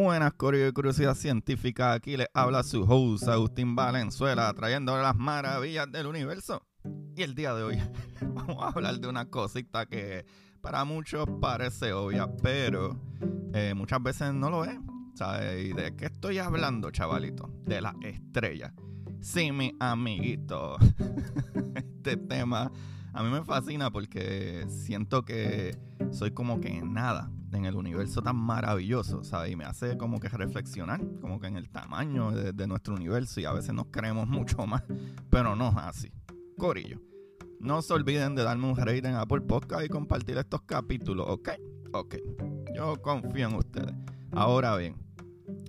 Buenas, 0.00 0.32
Curiosidad 0.34 1.16
Científica. 1.16 1.92
Aquí 1.92 2.16
les 2.16 2.28
habla 2.32 2.62
su 2.62 2.82
host, 2.84 3.26
Agustín 3.26 3.74
Valenzuela, 3.74 4.54
trayendo 4.54 4.96
las 4.96 5.16
maravillas 5.16 5.90
del 5.90 6.06
universo. 6.06 6.62
Y 7.16 7.22
el 7.24 7.34
día 7.34 7.52
de 7.52 7.64
hoy 7.64 7.78
vamos 8.22 8.62
a 8.62 8.68
hablar 8.68 9.00
de 9.00 9.08
una 9.08 9.28
cosita 9.28 9.86
que 9.86 10.24
para 10.60 10.84
muchos 10.84 11.26
parece 11.40 11.92
obvia, 11.92 12.28
pero 12.40 12.96
eh, 13.52 13.74
muchas 13.74 14.00
veces 14.00 14.32
no 14.34 14.50
lo 14.50 14.64
es. 14.64 14.78
¿Sabes? 15.16 15.66
¿Y 15.66 15.72
de 15.72 15.96
qué 15.96 16.04
estoy 16.04 16.38
hablando, 16.38 16.92
chavalito? 16.92 17.50
De 17.64 17.80
la 17.80 17.92
estrella. 18.00 18.72
Sí, 19.20 19.50
mi 19.50 19.74
amiguito. 19.80 20.76
este 21.74 22.16
tema 22.16 22.70
a 23.12 23.22
mí 23.22 23.30
me 23.30 23.44
fascina 23.44 23.90
porque 23.90 24.66
siento 24.68 25.24
que 25.24 25.78
soy 26.10 26.32
como 26.32 26.60
que 26.60 26.80
nada 26.82 27.30
en 27.52 27.64
el 27.64 27.76
universo 27.76 28.22
tan 28.22 28.36
maravilloso, 28.36 29.24
¿sabes? 29.24 29.52
Y 29.52 29.56
me 29.56 29.64
hace 29.64 29.96
como 29.96 30.20
que 30.20 30.28
reflexionar, 30.28 31.00
como 31.20 31.40
que 31.40 31.46
en 31.46 31.56
el 31.56 31.70
tamaño 31.70 32.30
de, 32.30 32.66
nuestro 32.66 32.94
universo 32.94 33.40
y 33.40 33.44
a 33.44 33.52
veces 33.52 33.72
nos 33.74 33.86
creemos 33.86 34.26
mucho 34.28 34.66
más, 34.66 34.82
pero 35.30 35.56
no 35.56 35.70
es 35.70 35.76
así. 35.76 36.12
Corillo, 36.56 37.00
no 37.60 37.82
se 37.82 37.92
olviden 37.92 38.34
de 38.34 38.42
darme 38.42 38.66
un 38.66 38.76
rating 38.76 39.08
en 39.08 39.14
Apple 39.14 39.42
Podcast 39.42 39.84
y 39.84 39.88
compartir 39.88 40.36
estos 40.36 40.62
capítulos, 40.62 41.26
¿ok? 41.28 41.50
Ok, 41.92 42.16
yo 42.74 43.00
confío 43.00 43.48
en 43.48 43.54
ustedes. 43.54 43.94
Ahora 44.32 44.76
bien, 44.76 44.96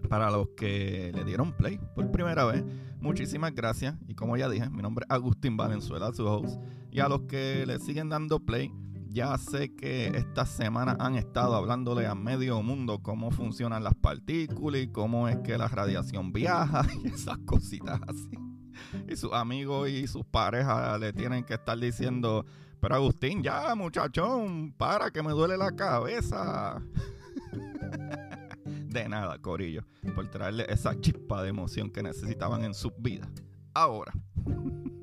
para 0.09 0.29
los 0.29 0.49
que 0.49 1.11
le 1.15 1.23
dieron 1.23 1.53
play 1.53 1.79
por 1.95 2.11
primera 2.11 2.43
vez, 2.45 2.63
muchísimas 2.99 3.53
gracias. 3.53 3.95
Y 4.07 4.15
como 4.15 4.35
ya 4.35 4.49
dije, 4.49 4.69
mi 4.69 4.81
nombre 4.81 5.05
es 5.07 5.15
Agustín 5.15 5.55
Valenzuela, 5.55 6.11
su 6.11 6.27
host. 6.27 6.59
Y 6.91 6.99
a 6.99 7.07
los 7.07 7.21
que 7.21 7.65
le 7.65 7.79
siguen 7.79 8.09
dando 8.09 8.39
play, 8.39 8.71
ya 9.09 9.37
sé 9.37 9.75
que 9.75 10.07
esta 10.07 10.45
semana 10.45 10.95
han 10.99 11.15
estado 11.15 11.55
hablándole 11.55 12.05
a 12.05 12.15
medio 12.15 12.61
mundo 12.61 13.01
cómo 13.01 13.31
funcionan 13.31 13.83
las 13.83 13.95
partículas 13.95 14.81
y 14.81 14.87
cómo 14.87 15.27
es 15.27 15.37
que 15.37 15.57
la 15.57 15.67
radiación 15.67 16.31
viaja 16.31 16.85
y 17.03 17.07
esas 17.07 17.37
cositas 17.39 17.99
así. 18.07 18.37
Y 19.07 19.15
sus 19.15 19.33
amigos 19.33 19.89
y 19.89 20.07
sus 20.07 20.25
parejas 20.25 20.99
le 20.99 21.11
tienen 21.13 21.43
que 21.43 21.55
estar 21.55 21.77
diciendo, 21.77 22.45
pero 22.79 22.95
Agustín, 22.95 23.43
ya 23.43 23.75
muchachón, 23.75 24.73
para 24.77 25.11
que 25.11 25.21
me 25.21 25.31
duele 25.31 25.57
la 25.57 25.75
cabeza. 25.75 26.81
De 28.89 29.07
nada, 29.07 29.37
Corillo, 29.39 29.83
por 30.15 30.27
traerle 30.29 30.65
esa 30.69 30.99
chispa 30.99 31.43
de 31.43 31.49
emoción 31.49 31.91
que 31.91 32.01
necesitaban 32.01 32.63
en 32.63 32.73
sus 32.73 32.91
vidas. 32.97 33.29
Ahora, 33.73 34.11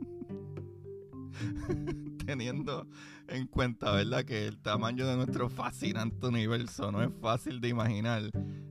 teniendo 2.26 2.86
en 3.28 3.46
cuenta, 3.46 3.92
¿verdad? 3.92 4.24
Que 4.24 4.46
el 4.46 4.58
tamaño 4.58 5.06
de 5.06 5.16
nuestro 5.16 5.48
fascinante 5.48 6.26
universo 6.26 6.90
no 6.92 7.02
es 7.02 7.10
fácil 7.20 7.60
de 7.60 7.68
imaginar, 7.68 8.22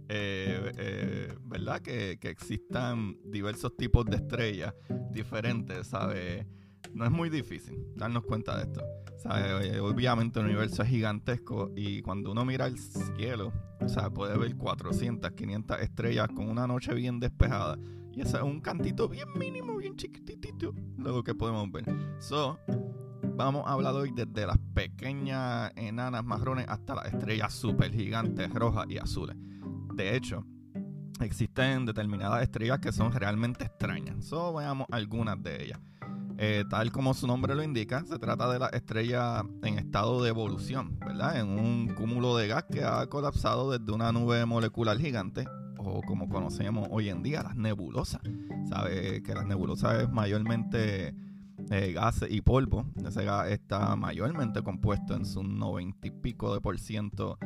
eh, 0.09 0.71
eh, 0.77 1.35
¿verdad? 1.43 1.81
Que, 1.81 2.17
que, 2.19 2.29
existan 2.29 3.17
diversos 3.25 3.75
tipos 3.77 4.05
de 4.05 4.17
estrellas 4.17 4.73
diferentes. 5.11 5.91
No 6.93 7.05
es 7.05 7.11
muy 7.11 7.29
difícil 7.29 7.75
darnos 7.95 8.23
cuenta 8.23 8.57
de 8.57 8.63
esto. 8.63 8.81
¿sabes? 9.17 9.79
Obviamente 9.79 10.39
el 10.39 10.45
universo 10.45 10.83
es 10.83 10.89
gigantesco 10.89 11.71
y 11.75 12.01
cuando 12.01 12.31
uno 12.31 12.45
mira 12.45 12.67
el 12.67 12.77
cielo, 12.77 13.51
o 13.79 14.13
puede 14.13 14.37
ver 14.37 14.55
400, 14.55 15.31
500 15.31 15.79
estrellas 15.79 16.27
con 16.35 16.49
una 16.49 16.67
noche 16.67 16.93
bien 16.93 17.19
despejada. 17.19 17.77
Y 18.15 18.21
ese 18.21 18.37
es 18.37 18.43
un 18.43 18.61
cantito 18.61 19.09
bien 19.09 19.27
mínimo, 19.37 19.75
bien 19.75 19.97
chiquitito, 19.97 20.73
lo 20.97 21.21
que 21.21 21.35
podemos 21.35 21.69
ver. 21.69 21.83
So, 22.19 22.57
vamos 23.35 23.67
a 23.67 23.73
hablar 23.73 23.93
hoy 23.93 24.11
desde 24.15 24.47
las 24.47 24.57
pequeñas 24.73 25.73
enanas 25.75 26.23
marrones 26.23 26.65
hasta 26.69 26.95
las 26.95 27.13
estrellas 27.13 27.53
super 27.53 27.91
gigantes 27.91 28.53
rojas 28.53 28.85
y 28.87 28.97
azules. 28.99 29.35
De 29.93 30.15
hecho, 30.15 30.45
existen 31.19 31.85
determinadas 31.85 32.41
estrellas 32.41 32.79
que 32.79 32.93
son 32.93 33.11
realmente 33.11 33.65
extrañas. 33.65 34.23
So, 34.23 34.53
veamos 34.53 34.87
algunas 34.91 35.43
de 35.43 35.65
ellas. 35.65 35.79
Eh, 36.37 36.63
tal 36.69 36.93
como 36.93 37.13
su 37.13 37.27
nombre 37.27 37.53
lo 37.53 37.63
indica, 37.63 38.05
se 38.05 38.17
trata 38.17 38.49
de 38.49 38.59
la 38.59 38.67
estrella 38.67 39.43
en 39.61 39.77
estado 39.77 40.23
de 40.23 40.29
evolución, 40.29 40.97
¿verdad? 40.99 41.37
En 41.37 41.47
un 41.47 41.93
cúmulo 41.95 42.37
de 42.37 42.47
gas 42.47 42.63
que 42.71 42.83
ha 42.83 43.07
colapsado 43.07 43.71
desde 43.71 43.91
una 43.91 44.13
nube 44.13 44.45
molecular 44.45 44.97
gigante, 44.97 45.45
o 45.85 46.01
como 46.01 46.27
conocemos 46.27 46.87
hoy 46.91 47.09
en 47.09 47.23
día, 47.23 47.43
las 47.43 47.55
nebulosas. 47.55 48.21
Sabe 48.67 49.21
que 49.23 49.33
las 49.33 49.45
nebulosas 49.45 50.03
es 50.03 50.09
mayormente 50.09 51.15
eh, 51.69 51.93
gases 51.93 52.31
y 52.31 52.41
polvo. 52.41 52.85
Ese 53.05 53.23
gas 53.23 53.49
está 53.49 53.95
mayormente 53.95 54.61
compuesto 54.61 55.15
en 55.15 55.25
su 55.25 55.43
90 55.43 56.07
y 56.07 56.11
pico 56.11 56.53
de 56.53 56.61
por 56.61 56.79
ciento 56.79 57.37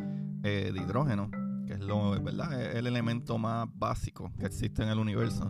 eh, 0.44 0.72
de 0.74 0.82
hidrógeno, 0.82 1.30
que 1.68 1.74
es 1.74 1.80
lo, 1.80 2.12
¿verdad? 2.22 2.76
El 2.76 2.88
elemento 2.88 3.38
más 3.38 3.68
básico 3.74 4.32
que 4.40 4.48
existe 4.48 4.84
en 4.84 4.90
el 4.90 5.00
universo. 5.00 5.48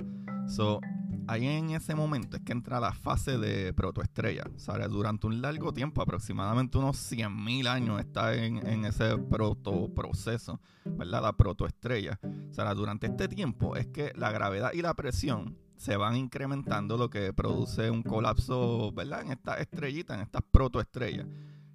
So, 0.48 0.82
ahí 1.30 1.46
en 1.46 1.70
ese 1.72 1.96
momento 1.96 2.38
es 2.38 2.44
que 2.44 2.52
entra 2.52 2.80
la 2.80 2.92
fase 2.92 3.38
de 3.38 3.74
protoestrella. 3.74 4.44
¿sabes? 4.58 4.90
Durante 4.90 5.28
un 5.28 5.42
largo 5.42 5.74
tiempo, 5.74 6.02
aproximadamente 6.02 6.78
unos 6.78 6.98
100.000 7.12 7.68
años, 7.68 8.00
está 8.00 8.34
en, 8.34 8.66
en, 8.66 8.86
ese 8.86 9.18
protoproceso, 9.18 10.60
¿verdad? 10.86 11.22
La 11.22 11.34
protoestrella. 11.34 12.20
Sea, 12.52 12.74
durante 12.74 13.08
este 13.08 13.28
tiempo 13.28 13.76
es 13.76 13.88
que 13.88 14.12
la 14.16 14.32
gravedad 14.32 14.72
y 14.74 14.82
la 14.82 14.94
presión 14.96 15.58
se 15.78 15.96
van 15.96 16.16
incrementando, 16.16 16.98
lo 16.98 17.10
que 17.10 17.32
produce 17.32 17.90
un 17.90 18.04
colapso, 18.04 18.92
¿verdad? 18.92 19.22
En 19.22 19.32
estas 19.32 19.62
estrellitas, 19.62 20.18
en 20.18 20.24
estas 20.24 20.42
protoestrellas. 20.52 21.28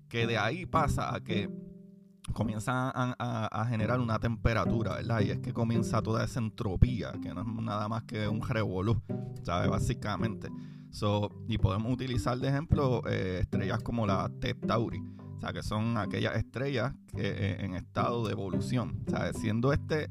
Que 0.08 0.26
de 0.26 0.36
ahí 0.36 0.66
pasa 0.66 1.14
a 1.14 1.20
que 1.20 1.48
comienza 2.32 2.90
a, 2.90 3.14
a, 3.18 3.46
a, 3.46 3.66
generar 3.66 4.00
una 4.00 4.18
temperatura, 4.18 4.94
¿verdad? 4.94 5.20
Y 5.20 5.30
es 5.30 5.40
que 5.40 5.52
comienza 5.52 6.02
toda 6.02 6.24
esa 6.24 6.40
entropía, 6.40 7.12
que 7.22 7.34
no 7.34 7.42
es 7.42 7.46
nada 7.62 7.88
más 7.88 8.04
que 8.04 8.28
un 8.28 8.40
revolú, 8.40 9.00
¿sabes? 9.42 9.70
Básicamente. 9.70 10.48
So, 10.90 11.30
y 11.48 11.58
podemos 11.58 11.92
utilizar 11.92 12.38
de 12.38 12.48
ejemplo 12.48 13.02
eh, 13.08 13.40
estrellas 13.42 13.82
como 13.82 14.06
la 14.06 14.30
T 14.40 14.54
Tauri, 14.54 15.02
o 15.36 15.40
sea, 15.40 15.52
que 15.52 15.62
son 15.62 15.98
aquellas 15.98 16.36
estrellas 16.36 16.94
que, 17.14 17.28
eh, 17.28 17.64
en 17.64 17.74
estado 17.74 18.24
de 18.24 18.32
evolución, 18.32 19.04
¿sabes? 19.08 19.36
Siendo 19.38 19.72
este 19.72 20.08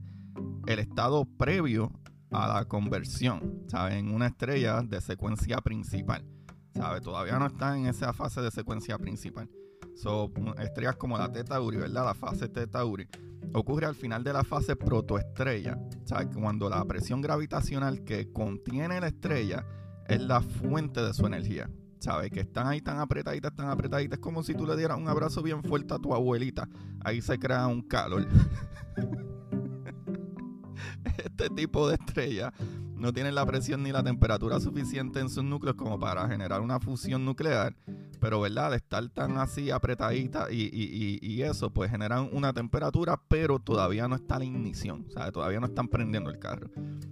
el 0.68 0.80
estado 0.80 1.26
previo 1.26 1.92
a 2.32 2.48
la 2.48 2.66
conversión, 2.66 3.64
¿sabes? 3.68 3.96
En 3.96 4.14
una 4.14 4.28
estrella 4.28 4.82
de 4.82 5.00
secuencia 5.02 5.58
principal, 5.62 6.26
¿sabes? 6.74 7.02
Todavía 7.02 7.40
no 7.40 7.48
está 7.48 7.78
en 7.78 7.86
esa 7.86 8.12
fase 8.14 8.42
de 8.42 8.52
secuencia 8.52 8.98
principal. 8.98 9.50
So, 9.96 10.32
estrellas 10.60 10.96
como 10.96 11.18
la 11.18 11.32
T 11.32 11.44
Tauri, 11.44 11.78
¿verdad? 11.78 12.06
La 12.06 12.14
fase 12.14 12.50
T 12.50 12.68
Tauri 12.68 13.08
ocurre 13.54 13.86
al 13.86 13.96
final 13.96 14.24
de 14.24 14.34
la 14.34 14.44
fase 14.44 14.76
protoestrella, 14.76 15.78
¿sabes? 16.06 16.36
Cuando 16.36 16.70
la 16.70 16.84
presión 16.86 17.22
gravitacional 17.22 18.04
que 18.04 18.32
contiene 18.32 19.00
la 19.00 19.08
estrella 19.08 19.66
es 20.08 20.22
la 20.22 20.42
fuente 20.42 21.02
de 21.02 21.14
su 21.14 21.26
energía, 21.26 21.70
¿sabes? 22.00 22.32
Que 22.32 22.42
están 22.42 22.68
ahí 22.68 22.82
tan 22.82 23.00
apretaditas, 23.00 23.56
tan 23.56 23.70
apretaditas, 23.70 24.18
es 24.18 24.22
como 24.22 24.44
si 24.44 24.54
tú 24.54 24.66
le 24.66 24.76
dieras 24.76 24.98
un 24.98 25.08
abrazo 25.08 25.42
bien 25.42 25.64
fuerte 25.64 25.94
a 25.94 26.00
tu 26.00 26.14
abuelita. 26.14 26.68
Ahí 27.04 27.22
se 27.22 27.40
crea 27.40 27.68
un 27.68 27.82
calor. 27.82 28.26
este 31.18 31.50
tipo 31.50 31.88
de 31.88 31.96
estrella 31.96 32.54
no 32.96 33.14
tienen 33.14 33.36
la 33.36 33.46
presión 33.46 33.84
ni 33.84 33.92
la 33.92 34.04
temperatura 34.04 34.60
suficiente 34.60 35.20
en 35.20 35.30
sus 35.30 35.44
núcleos 35.44 35.76
como 35.76 36.00
para 36.00 36.28
generar 36.28 36.62
una 36.62 36.80
fusión 36.80 37.26
nuclear, 37.26 37.76
pero 38.24 38.40
verdad, 38.40 38.72
de 38.72 38.78
estar 38.78 39.06
tan 39.10 39.38
así 39.38 39.70
apretadita 39.70 40.50
y, 40.50 40.62
y, 40.62 41.20
y, 41.20 41.20
y, 41.22 41.42
eso, 41.42 41.74
pues 41.74 41.92
generan 41.92 42.30
una 42.32 42.54
temperatura, 42.54 43.22
pero 43.28 43.60
todavía 43.60 44.08
no 44.08 44.16
está 44.16 44.40
la 44.40 44.46
ignición, 44.46 45.06
o 45.10 45.12
sea, 45.12 45.30
todavía 45.30 45.60
no 45.60 45.66
están 45.66 45.90
prendiendo 45.90 46.30
el 46.30 46.40
carro. 46.40 46.70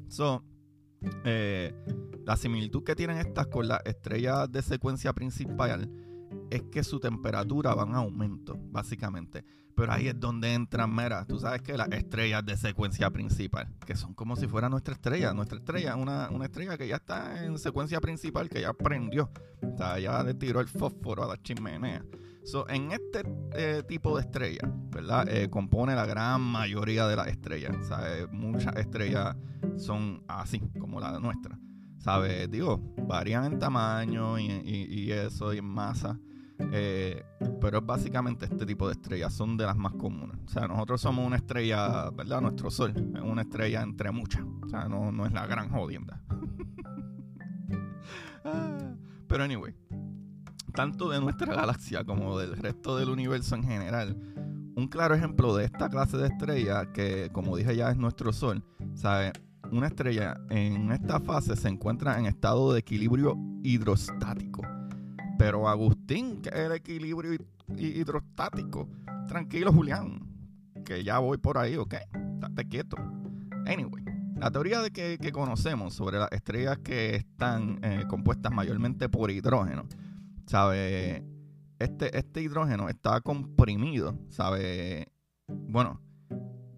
So, 0.07 0.41
eh, 1.25 1.73
la 2.25 2.37
similitud 2.37 2.85
que 2.85 2.95
tienen 2.95 3.17
estas 3.17 3.47
con 3.47 3.67
las 3.67 3.81
estrellas 3.83 4.49
de 4.49 4.61
secuencia 4.61 5.11
principal 5.11 5.91
es 6.49 6.63
que 6.71 6.81
su 6.81 7.01
temperatura 7.01 7.75
va 7.75 7.83
en 7.83 7.95
aumento, 7.95 8.57
básicamente. 8.71 9.43
Pero 9.75 9.91
ahí 9.91 10.07
es 10.07 10.19
donde 10.19 10.53
entran, 10.53 10.93
mira, 10.93 11.25
tú 11.25 11.39
sabes 11.39 11.61
que 11.61 11.77
las 11.77 11.89
estrellas 11.89 12.45
de 12.45 12.57
secuencia 12.57 13.09
principal, 13.09 13.67
que 13.85 13.95
son 13.95 14.13
como 14.13 14.35
si 14.35 14.47
fuera 14.47 14.69
nuestra 14.69 14.93
estrella. 14.93 15.33
Nuestra 15.33 15.57
estrella 15.57 15.91
es 15.91 15.95
una, 15.95 16.29
estrella 16.43 16.77
que 16.77 16.87
ya 16.87 16.95
está 16.95 17.45
en 17.45 17.57
secuencia 17.57 17.99
principal, 18.01 18.49
que 18.49 18.61
ya 18.61 18.73
prendió. 18.73 19.31
O 19.61 19.77
sea, 19.77 19.99
ya 19.99 20.23
le 20.23 20.33
tiró 20.33 20.59
el 20.59 20.67
fósforo 20.67 21.23
a 21.23 21.27
la 21.27 21.41
chimenea. 21.41 22.03
So, 22.43 22.67
en 22.69 22.91
este 22.91 23.23
eh, 23.53 23.83
tipo 23.87 24.15
de 24.15 24.23
estrella, 24.23 24.61
¿verdad? 24.89 25.29
Eh, 25.29 25.49
compone 25.49 25.93
la 25.93 26.05
gran 26.05 26.41
mayoría 26.41 27.07
de 27.07 27.15
las 27.15 27.27
estrellas. 27.27 27.75
¿sabes? 27.87 28.27
Muchas 28.31 28.75
estrellas 28.77 29.35
son 29.77 30.23
así, 30.27 30.59
como 30.79 30.99
la 30.99 31.19
nuestra. 31.19 31.57
¿Sabes? 31.99 32.49
Digo, 32.49 32.81
varían 33.07 33.45
en 33.45 33.59
tamaño 33.59 34.39
y, 34.39 34.45
y 34.45 35.11
eso, 35.11 35.53
y 35.53 35.59
en 35.59 35.65
masa. 35.65 36.19
Eh, 36.71 37.23
pero 37.59 37.79
es 37.79 37.85
básicamente 37.85 38.45
este 38.45 38.65
tipo 38.65 38.87
de 38.87 38.93
estrellas, 38.93 39.33
son 39.33 39.57
de 39.57 39.65
las 39.65 39.77
más 39.77 39.93
comunes. 39.93 40.37
O 40.45 40.49
sea, 40.49 40.67
nosotros 40.67 41.01
somos 41.01 41.25
una 41.25 41.37
estrella, 41.37 42.09
¿verdad? 42.11 42.41
Nuestro 42.41 42.69
Sol 42.69 42.93
es 42.95 43.21
una 43.21 43.41
estrella 43.41 43.81
entre 43.81 44.11
muchas. 44.11 44.43
O 44.65 44.69
sea, 44.69 44.87
no, 44.87 45.11
no 45.11 45.25
es 45.25 45.31
la 45.31 45.45
gran 45.47 45.69
jodienda. 45.69 46.21
Ah, 48.43 48.95
pero 49.27 49.43
anyway, 49.43 49.75
tanto 50.73 51.11
de 51.11 51.21
nuestra 51.21 51.53
galaxia 51.55 52.03
como 52.03 52.39
del 52.39 52.57
resto 52.57 52.97
del 52.97 53.09
universo 53.09 53.53
en 53.53 53.63
general, 53.63 54.17
un 54.75 54.87
claro 54.87 55.13
ejemplo 55.13 55.55
de 55.55 55.65
esta 55.65 55.89
clase 55.89 56.17
de 56.17 56.27
estrella, 56.27 56.91
que 56.91 57.29
como 57.31 57.55
dije 57.55 57.75
ya 57.75 57.91
es 57.91 57.97
nuestro 57.97 58.33
Sol, 58.33 58.65
¿sabe? 58.95 59.31
Una 59.71 59.87
estrella 59.87 60.41
en 60.49 60.91
esta 60.91 61.19
fase 61.19 61.55
se 61.55 61.69
encuentra 61.69 62.17
en 62.17 62.25
estado 62.25 62.73
de 62.73 62.79
equilibrio 62.79 63.37
hidrostático 63.61 64.63
pero 65.41 65.67
Agustín, 65.67 66.00
que 66.11 66.49
es 66.49 66.55
el 66.55 66.73
equilibrio 66.73 67.39
hidrostático. 67.77 68.89
Tranquilo, 69.29 69.71
Julián, 69.71 70.27
que 70.83 71.05
ya 71.05 71.19
voy 71.19 71.37
por 71.37 71.57
ahí, 71.57 71.77
¿ok? 71.77 71.93
Estate 72.33 72.67
quieto. 72.67 72.97
Anyway, 73.65 74.03
la 74.35 74.51
teoría 74.51 74.81
de 74.81 74.91
que, 74.91 75.31
conocemos 75.31 75.93
sobre 75.93 76.19
las 76.19 76.29
estrellas 76.33 76.79
que 76.79 77.15
están 77.15 77.79
eh, 77.81 78.03
compuestas 78.09 78.51
mayormente 78.51 79.07
por 79.07 79.31
hidrógeno, 79.31 79.85
¿sabe? 80.47 81.23
Este, 81.79 82.17
este 82.17 82.41
hidrógeno 82.41 82.89
está 82.89 83.21
comprimido, 83.21 84.19
¿sabe? 84.27 85.07
Bueno, 85.47 86.01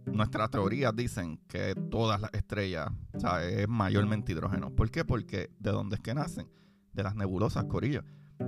nuestras 0.06 0.51
teorías 0.51 0.95
dicen 0.95 1.39
que 1.47 1.74
todas 1.89 2.21
las 2.21 2.31
estrellas, 2.35 2.91
¿sabe? 3.18 3.63
Es 3.63 3.68
mayormente 3.68 4.31
hidrógeno. 4.31 4.69
¿Por 4.69 4.91
qué? 4.91 5.03
Porque 5.03 5.50
de 5.57 5.71
dónde 5.71 5.95
es 5.95 6.01
que 6.01 6.13
nacen? 6.13 6.47
De 6.91 7.01
las 7.01 7.15
nebulosas, 7.15 7.63
corillo. 7.65 8.03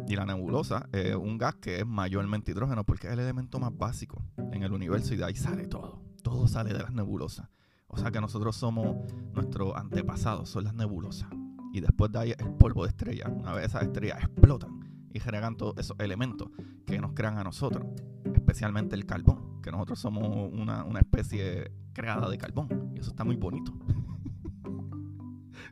Y 0.07 0.15
la 0.15 0.25
nebulosa 0.25 0.87
es 0.91 1.15
un 1.15 1.37
gas 1.37 1.55
que 1.55 1.79
es 1.79 1.85
mayormente 1.85 2.51
hidrógeno 2.51 2.83
porque 2.83 3.07
es 3.07 3.13
el 3.13 3.19
elemento 3.19 3.59
más 3.59 3.75
básico 3.75 4.23
en 4.51 4.63
el 4.63 4.71
universo 4.71 5.13
y 5.13 5.17
de 5.17 5.25
ahí 5.25 5.35
sale 5.35 5.67
todo. 5.67 6.01
Todo 6.23 6.47
sale 6.47 6.73
de 6.73 6.79
las 6.79 6.91
nebulosas. 6.91 7.49
O 7.87 7.97
sea 7.97 8.11
que 8.11 8.19
nosotros 8.19 8.55
somos 8.55 8.97
nuestros 9.33 9.75
antepasados, 9.75 10.49
son 10.49 10.65
las 10.65 10.73
nebulosas. 10.73 11.29
Y 11.73 11.81
después 11.81 12.11
de 12.11 12.19
ahí 12.19 12.33
el 12.37 12.53
polvo 12.53 12.83
de 12.83 12.89
estrella. 12.89 13.29
Una 13.29 13.53
vez 13.53 13.65
esas 13.65 13.83
estrellas 13.83 14.19
explotan 14.21 14.79
y 15.13 15.19
generan 15.19 15.55
todos 15.55 15.77
esos 15.77 15.97
elementos 15.99 16.49
que 16.85 16.99
nos 16.99 17.13
crean 17.13 17.37
a 17.37 17.43
nosotros, 17.43 17.85
especialmente 18.33 18.95
el 18.95 19.05
carbón, 19.05 19.61
que 19.61 19.71
nosotros 19.71 19.99
somos 19.99 20.51
una, 20.51 20.83
una 20.83 20.99
especie 20.99 21.71
creada 21.93 22.29
de 22.29 22.37
carbón. 22.37 22.91
Y 22.93 22.99
eso 22.99 23.11
está 23.11 23.23
muy 23.23 23.35
bonito. 23.35 23.73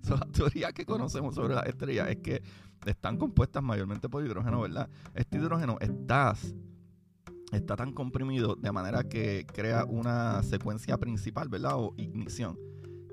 la 0.09 0.25
teoría 0.31 0.71
que 0.73 0.85
conocemos 0.85 1.35
sobre 1.35 1.55
las 1.55 1.65
estrellas 1.65 2.09
es 2.09 2.17
que 2.17 2.43
están 2.85 3.17
compuestas 3.17 3.63
mayormente 3.63 4.09
por 4.09 4.25
hidrógeno, 4.25 4.61
¿verdad? 4.61 4.89
Este 5.13 5.37
hidrógeno 5.37 5.77
está, 5.79 6.35
está 7.51 7.75
tan 7.75 7.93
comprimido 7.93 8.55
de 8.55 8.71
manera 8.71 9.03
que 9.03 9.45
crea 9.51 9.85
una 9.85 10.43
secuencia 10.43 10.97
principal, 10.97 11.47
¿verdad? 11.47 11.77
O 11.77 11.93
ignición, 11.97 12.59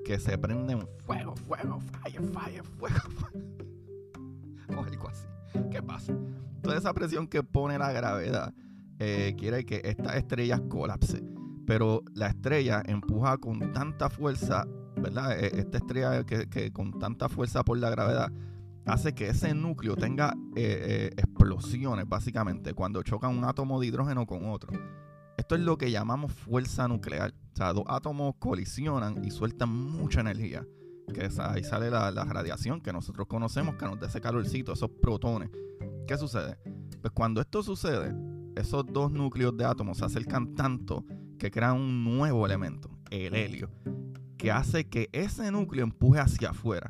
que 0.03 0.19
se 0.19 0.37
prende 0.37 0.73
en 0.73 0.87
fuego, 1.05 1.35
fuego, 1.35 1.79
fire, 1.79 2.21
fire, 2.33 2.63
fuego, 2.63 2.97
o 4.75 4.83
algo 4.83 5.09
así. 5.09 5.25
¿Qué 5.69 5.81
pasa? 5.81 6.13
Toda 6.61 6.77
esa 6.77 6.93
presión 6.93 7.27
que 7.27 7.43
pone 7.43 7.77
la 7.77 7.91
gravedad 7.91 8.53
eh, 8.99 9.35
quiere 9.37 9.65
que 9.65 9.81
estas 9.83 10.15
estrellas 10.15 10.61
colapse. 10.69 11.23
Pero 11.65 12.03
la 12.13 12.27
estrella 12.27 12.83
empuja 12.85 13.37
con 13.37 13.71
tanta 13.71 14.09
fuerza 14.09 14.67
¿verdad? 14.95 15.37
E, 15.39 15.59
esta 15.59 15.77
estrella 15.77 16.25
que, 16.25 16.71
con 16.71 16.99
tanta 16.99 17.29
fuerza 17.29 17.63
por 17.63 17.77
la 17.77 17.89
gravedad 17.89 18.31
hace 18.85 19.13
que 19.13 19.29
ese 19.29 19.53
núcleo 19.53 19.95
tenga 19.95 20.33
eh, 20.55 21.11
eh, 21.11 21.13
explosiones, 21.17 22.07
básicamente, 22.07 22.73
cuando 22.73 23.03
choca 23.03 23.27
un 23.27 23.43
átomo 23.43 23.79
de 23.79 23.87
hidrógeno 23.87 24.25
con 24.25 24.49
otro. 24.49 24.71
Esto 25.37 25.55
es 25.55 25.61
lo 25.61 25.77
que 25.77 25.91
llamamos 25.91 26.31
fuerza 26.31 26.87
nuclear. 26.87 27.33
O 27.53 27.55
sea, 27.55 27.73
dos 27.73 27.83
átomos 27.87 28.35
colisionan 28.39 29.23
y 29.23 29.31
sueltan 29.31 29.69
mucha 29.69 30.21
energía. 30.21 30.65
Que 31.13 31.29
ahí 31.39 31.63
sale 31.63 31.89
la, 31.89 32.11
la, 32.11 32.23
radiación 32.25 32.81
que 32.81 32.93
nosotros 32.93 33.27
conocemos, 33.27 33.75
que 33.75 33.85
nos 33.85 33.99
da 33.99 34.07
ese 34.07 34.21
calorcito, 34.21 34.73
esos 34.73 34.89
protones. 35.01 35.49
¿Qué 36.07 36.17
sucede? 36.17 36.57
Pues 37.01 37.11
cuando 37.13 37.41
esto 37.41 37.63
sucede, 37.63 38.15
esos 38.55 38.85
dos 38.85 39.11
núcleos 39.11 39.55
de 39.57 39.65
átomos 39.65 39.97
se 39.97 40.05
acercan 40.05 40.55
tanto 40.55 41.05
que 41.37 41.51
crean 41.51 41.75
un 41.75 42.03
nuevo 42.03 42.45
elemento, 42.45 42.89
el 43.09 43.35
helio 43.35 43.69
que 44.41 44.51
hace 44.51 44.85
que 44.85 45.07
ese 45.11 45.51
núcleo 45.51 45.83
empuje 45.83 46.19
hacia 46.19 46.49
afuera. 46.49 46.89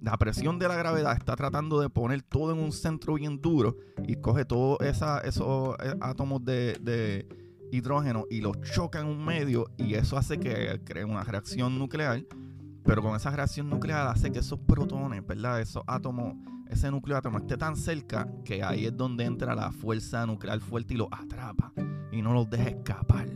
La 0.00 0.16
presión 0.18 0.60
de 0.60 0.68
la 0.68 0.76
gravedad 0.76 1.16
está 1.16 1.34
tratando 1.34 1.80
de 1.80 1.90
poner 1.90 2.22
todo 2.22 2.52
en 2.52 2.60
un 2.60 2.70
centro 2.70 3.14
bien 3.14 3.40
duro 3.40 3.76
y 4.06 4.14
coge 4.14 4.44
todos 4.44 4.78
esos 4.82 5.76
eh, 5.82 5.96
átomos 6.00 6.44
de, 6.44 7.26
hidrógeno 7.72 8.26
y 8.30 8.40
los 8.40 8.60
choca 8.60 9.00
en 9.00 9.06
un 9.06 9.24
medio 9.24 9.68
y 9.76 9.94
eso 9.94 10.16
hace 10.16 10.38
que 10.38 10.80
cree 10.84 11.04
una 11.04 11.24
reacción 11.24 11.76
nuclear. 11.76 12.22
Pero 12.84 13.02
con 13.02 13.16
esa 13.16 13.30
reacción 13.30 13.68
nuclear 13.68 14.06
hace 14.06 14.30
que 14.30 14.38
esos 14.38 14.60
protones, 14.60 15.26
¿verdad? 15.26 15.60
Esos 15.60 15.82
átomos, 15.88 16.36
ese 16.68 16.88
núcleo 16.88 17.16
de 17.16 17.18
átomo 17.18 17.38
esté 17.38 17.56
tan 17.56 17.74
cerca 17.74 18.28
que 18.44 18.62
ahí 18.62 18.86
es 18.86 18.96
donde 18.96 19.24
entra 19.24 19.56
la 19.56 19.72
fuerza 19.72 20.24
nuclear 20.24 20.60
fuerte 20.60 20.94
y 20.94 20.98
los 20.98 21.08
atrapa 21.10 21.72
y 22.12 22.22
no 22.22 22.32
los 22.32 22.48
deja 22.48 22.68
escapar 22.68 23.26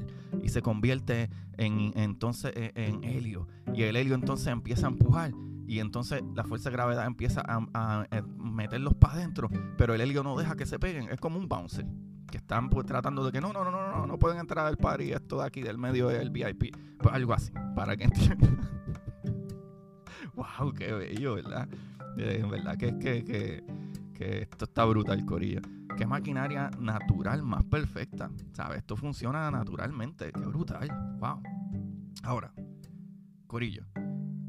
y 0.47 0.49
se 0.49 0.63
convierte 0.63 1.29
en, 1.59 1.93
entonces 1.97 2.53
e, 2.55 2.73
en, 2.77 3.03
helio. 3.03 3.49
Y 3.75 3.83
el 3.83 3.97
helio 3.97 4.15
entonces 4.15 4.47
empieza 4.47 4.87
a 4.87 4.91
empujar 4.91 5.33
y 5.67 5.81
entonces 5.81 6.23
la 6.37 6.45
fuerza 6.45 6.71
de 6.71 6.77
gravedad 6.77 7.05
empieza 7.05 7.43
a, 7.45 8.07
meterlos 8.39 8.95
para 8.95 9.15
adentro, 9.15 9.51
pero 9.77 9.95
el 9.95 10.00
helio 10.00 10.23
no 10.23 10.37
deja 10.37 10.55
que 10.55 10.65
se 10.65 10.79
peguen, 10.79 11.09
es 11.11 11.19
como 11.19 11.37
un 11.37 11.49
bouncer, 11.49 11.85
que 12.31 12.37
están 12.37 12.71
pues, 12.71 12.87
tratando 12.87 13.25
de 13.25 13.33
que 13.33 13.41
no, 13.41 13.53
no, 13.53 13.65
no, 13.65 13.73
no, 13.73 13.91
no, 13.91 14.07
no 14.07 14.19
pueden 14.21 14.38
entrar 14.38 14.65
al 14.65 14.76
party, 14.76 15.11
esto 15.11 15.41
de 15.41 15.47
aquí 15.47 15.62
del 15.62 15.79
medio 15.79 16.07
del 16.07 16.31
VIP, 16.31 16.76
pues 16.99 17.12
algo 17.12 17.35
así, 17.35 17.53
para 17.75 17.97
que 17.97 18.05
entiendan. 18.05 18.61
wow, 20.37 20.73
qué 20.73 20.93
bello, 20.93 21.35
¿verdad? 21.35 21.69
Eh, 22.19 22.47
verdad 22.49 22.76
que, 22.76 22.97
que, 22.99 23.25
que, 23.25 23.65
que 24.15 24.43
esto 24.43 24.67
está 24.67 24.85
brutal, 24.85 25.25
Corillo. 25.26 25.62
Qué 25.97 26.07
maquinaria 26.07 26.71
natural 26.79 27.43
más 27.43 27.65
perfecta. 27.65 28.31
¿Sabes? 28.53 28.79
Esto 28.79 28.97
funciona 28.97 29.50
naturalmente. 29.50 30.31
Qué 30.31 30.41
brutal. 30.41 30.88
Wow. 31.19 31.43
Ahora, 32.23 32.53
Corillo. 33.47 33.87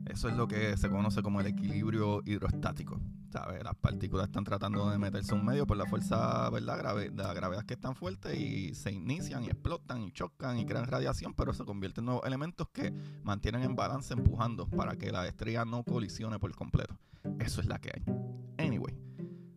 Eso 0.05 0.29
es 0.29 0.35
lo 0.35 0.47
que 0.47 0.75
se 0.77 0.89
conoce 0.89 1.21
como 1.21 1.39
el 1.39 1.47
equilibrio 1.47 2.21
hidrostático. 2.25 2.99
¿Sabes? 3.31 3.63
Las 3.63 3.75
partículas 3.75 4.27
están 4.27 4.43
tratando 4.43 4.89
de 4.89 4.97
meterse 4.97 5.33
un 5.33 5.45
medio 5.45 5.65
por 5.65 5.77
la 5.77 5.85
fuerza, 5.85 6.49
¿verdad? 6.49 6.77
Grave, 6.79 7.09
de 7.11 7.23
la 7.23 7.33
gravedad 7.33 7.63
que 7.65 7.75
es 7.75 7.79
tan 7.79 7.95
fuerte 7.95 8.37
y 8.37 8.73
se 8.73 8.91
inician 8.91 9.43
y 9.43 9.47
explotan 9.47 10.01
y 10.01 10.11
chocan 10.11 10.57
y 10.59 10.65
crean 10.65 10.85
radiación, 10.85 11.33
pero 11.33 11.53
se 11.53 11.63
convierten 11.63 12.03
en 12.03 12.05
nuevos 12.07 12.25
elementos 12.25 12.67
que 12.69 12.93
mantienen 13.23 13.63
en 13.63 13.75
balance 13.75 14.13
empujando 14.13 14.67
para 14.67 14.97
que 14.97 15.11
la 15.11 15.27
estrella 15.27 15.65
no 15.65 15.83
colisione 15.83 16.39
por 16.39 16.53
completo. 16.55 16.97
Eso 17.39 17.61
es 17.61 17.67
la 17.67 17.79
que 17.79 17.91
hay. 17.93 18.65
Anyway, 18.65 18.97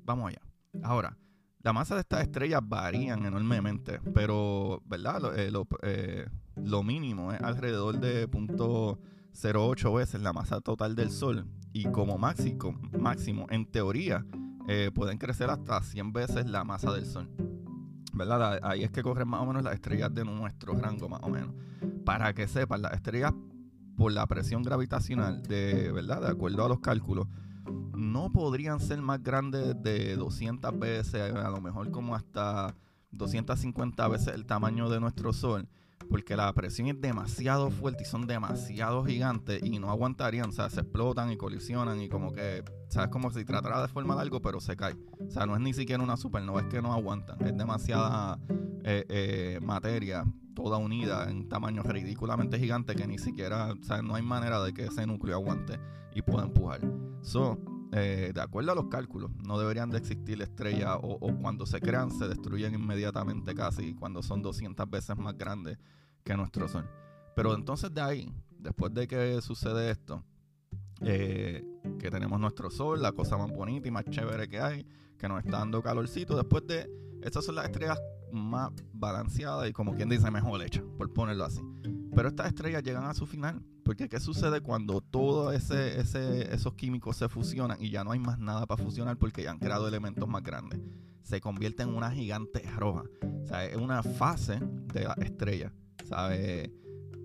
vamos 0.04 0.28
allá. 0.28 0.40
Ahora, 0.82 1.16
la 1.62 1.72
masa 1.72 1.94
de 1.94 2.00
estas 2.00 2.22
estrellas 2.22 2.60
varían 2.64 3.24
enormemente, 3.26 4.00
pero 4.14 4.82
¿verdad? 4.86 5.20
Lo, 5.20 5.34
eh, 5.34 5.52
eh, 5.82 6.26
lo, 6.56 6.82
mínimo 6.82 7.32
es 7.32 7.40
alrededor 7.42 8.00
de 8.00 8.28
0.08 8.28 9.94
veces 9.94 10.22
la 10.22 10.32
masa 10.32 10.60
total 10.60 10.96
del 10.96 11.10
Sol 11.10 11.46
y 11.72 11.84
como 11.90 12.18
máximo, 12.18 12.78
máximo 12.98 13.46
en 13.50 13.66
teoría, 13.66 14.24
eh, 14.68 14.90
pueden 14.94 15.18
crecer 15.18 15.50
hasta 15.50 15.82
100 15.82 16.12
veces 16.12 16.46
la 16.46 16.64
masa 16.64 16.92
del 16.92 17.06
Sol. 17.06 17.28
¿Verdad? 18.12 18.58
Ahí 18.62 18.82
es 18.82 18.90
que 18.90 19.02
corren 19.02 19.28
más 19.28 19.40
o 19.40 19.46
menos 19.46 19.62
las 19.62 19.74
estrellas 19.74 20.12
de 20.14 20.24
nuestro 20.24 20.74
rango, 20.74 21.08
más 21.08 21.20
o 21.22 21.28
menos. 21.28 21.54
Para 22.04 22.34
que 22.34 22.48
sepan, 22.48 22.82
las 22.82 22.94
estrellas 22.94 23.32
por 23.96 24.12
la 24.12 24.26
presión 24.26 24.62
gravitacional, 24.62 25.42
de, 25.42 25.92
¿verdad? 25.92 26.22
De 26.22 26.28
acuerdo 26.28 26.64
a 26.64 26.68
los 26.68 26.80
cálculos, 26.80 27.28
no 28.00 28.32
podrían 28.32 28.80
ser 28.80 29.00
más 29.02 29.22
grandes 29.22 29.80
de 29.82 30.16
200 30.16 30.78
veces, 30.78 31.34
a 31.34 31.50
lo 31.50 31.60
mejor 31.60 31.90
como 31.90 32.14
hasta 32.14 32.74
250 33.12 34.08
veces 34.08 34.34
el 34.34 34.46
tamaño 34.46 34.88
de 34.88 35.00
nuestro 35.00 35.32
Sol, 35.32 35.68
porque 36.08 36.36
la 36.36 36.52
presión 36.52 36.88
es 36.88 37.00
demasiado 37.00 37.70
fuerte 37.70 38.02
y 38.02 38.06
son 38.06 38.26
demasiado 38.26 39.04
gigantes 39.04 39.62
y 39.62 39.78
no 39.78 39.90
aguantarían, 39.90 40.48
o 40.48 40.52
sea, 40.52 40.70
se 40.70 40.80
explotan 40.80 41.30
y 41.30 41.36
colisionan 41.36 42.00
y 42.00 42.08
como 42.08 42.32
que, 42.32 42.64
¿sabes? 42.88 43.10
Como 43.10 43.30
si 43.30 43.44
tratara 43.44 43.82
de 43.82 43.88
formar 43.88 44.18
algo, 44.18 44.40
pero 44.42 44.60
se 44.60 44.76
cae. 44.76 44.96
O 45.26 45.30
sea, 45.30 45.46
no 45.46 45.54
es 45.54 45.60
ni 45.60 45.72
siquiera 45.72 46.02
una 46.02 46.16
supernova, 46.16 46.62
es 46.62 46.66
que 46.66 46.82
no 46.82 46.92
aguantan, 46.92 47.40
es 47.46 47.56
demasiada 47.56 48.38
eh, 48.82 49.04
eh, 49.08 49.60
materia 49.62 50.24
toda 50.54 50.78
unida 50.78 51.30
en 51.30 51.48
tamaño 51.48 51.82
ridículamente 51.82 52.58
gigante 52.58 52.94
que 52.94 53.06
ni 53.06 53.18
siquiera, 53.18 53.72
o 53.72 53.82
sea, 53.82 54.02
no 54.02 54.14
hay 54.14 54.22
manera 54.22 54.62
de 54.62 54.74
que 54.74 54.84
ese 54.84 55.06
núcleo 55.06 55.36
aguante 55.36 55.78
y 56.14 56.22
pueda 56.22 56.44
empujar. 56.44 56.80
Eh, 57.92 58.30
de 58.32 58.40
acuerdo 58.40 58.70
a 58.70 58.74
los 58.74 58.86
cálculos, 58.86 59.32
no 59.44 59.58
deberían 59.58 59.90
de 59.90 59.98
existir 59.98 60.40
estrellas 60.40 60.96
o, 61.02 61.18
cuando 61.40 61.66
se 61.66 61.80
crean 61.80 62.10
se 62.12 62.28
destruyen 62.28 62.74
inmediatamente 62.74 63.54
casi 63.54 63.94
cuando 63.94 64.22
son 64.22 64.42
200 64.42 64.88
veces 64.88 65.16
más 65.16 65.36
grandes 65.36 65.78
que 66.22 66.36
nuestro 66.36 66.68
Sol. 66.68 66.88
Pero 67.34 67.54
entonces 67.54 67.92
de 67.92 68.00
ahí, 68.00 68.32
después 68.58 68.94
de 68.94 69.08
que 69.08 69.40
sucede 69.40 69.90
esto, 69.90 70.22
eh, 71.00 71.64
que 71.98 72.10
tenemos 72.10 72.38
nuestro 72.38 72.70
Sol, 72.70 73.02
la 73.02 73.12
cosa 73.12 73.36
más 73.36 73.50
bonita 73.50 73.88
y 73.88 73.90
más 73.90 74.04
chévere 74.04 74.48
que 74.48 74.60
hay, 74.60 74.86
que 75.18 75.28
nos 75.28 75.44
está 75.44 75.58
dando 75.58 75.82
calorcito, 75.82 76.36
después 76.36 76.66
de, 76.68 76.88
estas 77.22 77.44
son 77.44 77.56
las 77.56 77.66
estrellas 77.66 78.00
más 78.32 78.70
balanceadas 78.92 79.68
y 79.68 79.72
como 79.72 79.94
quien 79.94 80.08
dice 80.08 80.30
mejor 80.30 80.62
hechas, 80.62 80.84
por 80.96 81.12
ponerlo 81.12 81.44
así. 81.44 81.60
Pero 82.14 82.28
estas 82.28 82.48
estrellas 82.48 82.82
llegan 82.84 83.04
a 83.04 83.14
su 83.14 83.26
final. 83.26 83.62
Porque 83.90 84.08
¿qué 84.08 84.20
sucede 84.20 84.60
cuando 84.60 85.00
todos 85.00 85.52
esos 85.52 86.74
químicos 86.74 87.16
se 87.16 87.28
fusionan 87.28 87.76
y 87.82 87.90
ya 87.90 88.04
no 88.04 88.12
hay 88.12 88.20
más 88.20 88.38
nada 88.38 88.64
para 88.64 88.80
fusionar 88.80 89.16
porque 89.16 89.42
ya 89.42 89.50
han 89.50 89.58
creado 89.58 89.88
elementos 89.88 90.28
más 90.28 90.44
grandes? 90.44 90.78
Se 91.24 91.40
convierte 91.40 91.82
en 91.82 91.88
una 91.88 92.08
gigante 92.12 92.62
roja. 92.78 93.02
O 93.42 93.46
sea, 93.48 93.64
es 93.64 93.76
una 93.76 94.04
fase 94.04 94.60
de 94.94 95.02
la 95.06 95.14
estrella. 95.14 95.72
¿Sabe? 96.04 96.72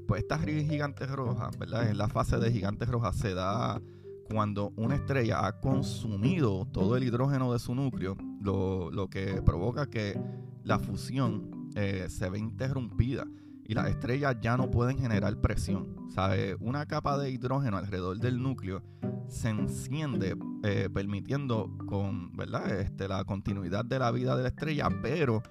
Pues 0.08 0.24
esta 0.24 0.40
gigante 0.40 1.06
roja, 1.06 1.52
¿verdad? 1.60 1.88
En 1.88 2.00
la 2.00 2.08
fase 2.08 2.38
de 2.38 2.52
gigantes 2.52 2.90
rojas 2.90 3.16
se 3.16 3.36
da 3.36 3.80
cuando 4.28 4.74
una 4.76 4.96
estrella 4.96 5.46
ha 5.46 5.60
consumido 5.60 6.68
todo 6.74 6.98
el 6.98 7.04
hidrógeno 7.04 7.54
de 7.54 7.60
su 7.60 7.76
núcleo, 7.76 8.18
lo, 8.42 8.90
lo 8.90 9.08
que 9.08 9.40
provoca 9.44 9.88
que 9.88 10.20
la 10.64 10.80
fusión 10.80 11.70
eh, 11.76 12.08
se 12.10 12.28
ve 12.28 12.40
interrumpida 12.40 13.28
y 13.66 13.74
las 13.74 13.88
estrellas 13.88 14.38
ya 14.42 14.58
no 14.58 14.70
pueden 14.70 14.98
generar 14.98 15.40
presión. 15.42 15.96
¿sabe? 16.14 16.56
Una 16.60 16.86
capa 16.86 17.18
de 17.18 17.32
hidrógeno 17.32 17.78
alrededor 17.78 18.18
del 18.20 18.42
núcleo 18.42 18.84
se 19.28 19.50
enciende 19.50 20.38
eh, 20.64 20.90
permitiendo 20.94 21.76
con, 21.88 22.32
¿verdad? 22.34 22.80
Este, 22.80 23.08
la 23.08 23.24
continuidad 23.24 23.86
de 23.86 24.00
la 24.00 24.12
vida 24.12 24.36
de 24.36 24.44
la 24.44 24.50
estrella, 24.50 24.90
pero 25.02 25.42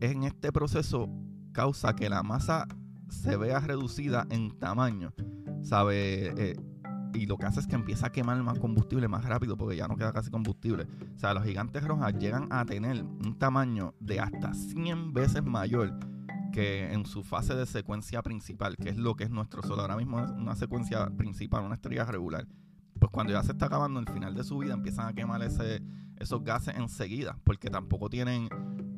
en 0.00 0.24
este 0.24 0.52
proceso 0.52 1.08
causa 1.52 1.94
que 1.94 2.08
la 2.08 2.22
masa 2.22 2.66
se 3.08 3.36
vea 3.36 3.60
reducida 3.60 4.26
en 4.30 4.58
tamaño. 4.58 5.12
¿sabe? 5.62 6.32
Eh, 6.36 6.56
y 7.14 7.26
lo 7.26 7.36
que 7.36 7.46
hace 7.46 7.60
es 7.60 7.66
que 7.66 7.74
empieza 7.74 8.06
a 8.06 8.12
quemar 8.12 8.40
más 8.42 8.58
combustible 8.58 9.08
más 9.08 9.24
rápido 9.24 9.56
porque 9.56 9.76
ya 9.76 9.88
no 9.88 9.96
queda 9.96 10.12
casi 10.12 10.30
combustible. 10.30 10.86
O 11.16 11.18
sea, 11.18 11.34
los 11.34 11.44
gigantes 11.44 11.84
rojas 11.84 12.14
llegan 12.18 12.48
a 12.50 12.64
tener 12.64 13.02
un 13.02 13.38
tamaño 13.38 13.94
de 14.00 14.20
hasta 14.20 14.54
100 14.54 15.12
veces 15.12 15.42
mayor 15.42 15.98
que 16.58 16.92
en 16.92 17.06
su 17.06 17.22
fase 17.22 17.54
de 17.54 17.66
secuencia 17.66 18.20
principal, 18.20 18.76
que 18.76 18.88
es 18.88 18.96
lo 18.96 19.14
que 19.14 19.22
es 19.22 19.30
nuestro 19.30 19.62
Sol, 19.62 19.78
ahora 19.78 19.96
mismo 19.96 20.18
es 20.18 20.28
una 20.30 20.56
secuencia 20.56 21.08
principal, 21.16 21.62
una 21.62 21.76
estrella 21.76 22.04
regular, 22.04 22.48
pues 22.98 23.12
cuando 23.12 23.32
ya 23.32 23.44
se 23.44 23.52
está 23.52 23.66
acabando 23.66 24.00
el 24.00 24.08
final 24.08 24.34
de 24.34 24.42
su 24.42 24.58
vida, 24.58 24.74
empiezan 24.74 25.06
a 25.06 25.12
quemar 25.12 25.40
ese, 25.44 25.80
esos 26.16 26.42
gases 26.42 26.74
enseguida, 26.74 27.38
porque 27.44 27.70
tampoco 27.70 28.10
tienen, 28.10 28.48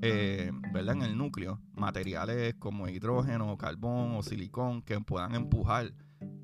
eh, 0.01 0.51
¿verdad? 0.73 0.97
En 0.97 1.03
el 1.03 1.19
núcleo, 1.19 1.61
materiales 1.75 2.55
como 2.55 2.89
hidrógeno, 2.89 3.59
carbón 3.59 4.15
o 4.15 4.23
silicón 4.23 4.81
que 4.81 4.99
puedan 5.03 5.35
empujar, 5.35 5.93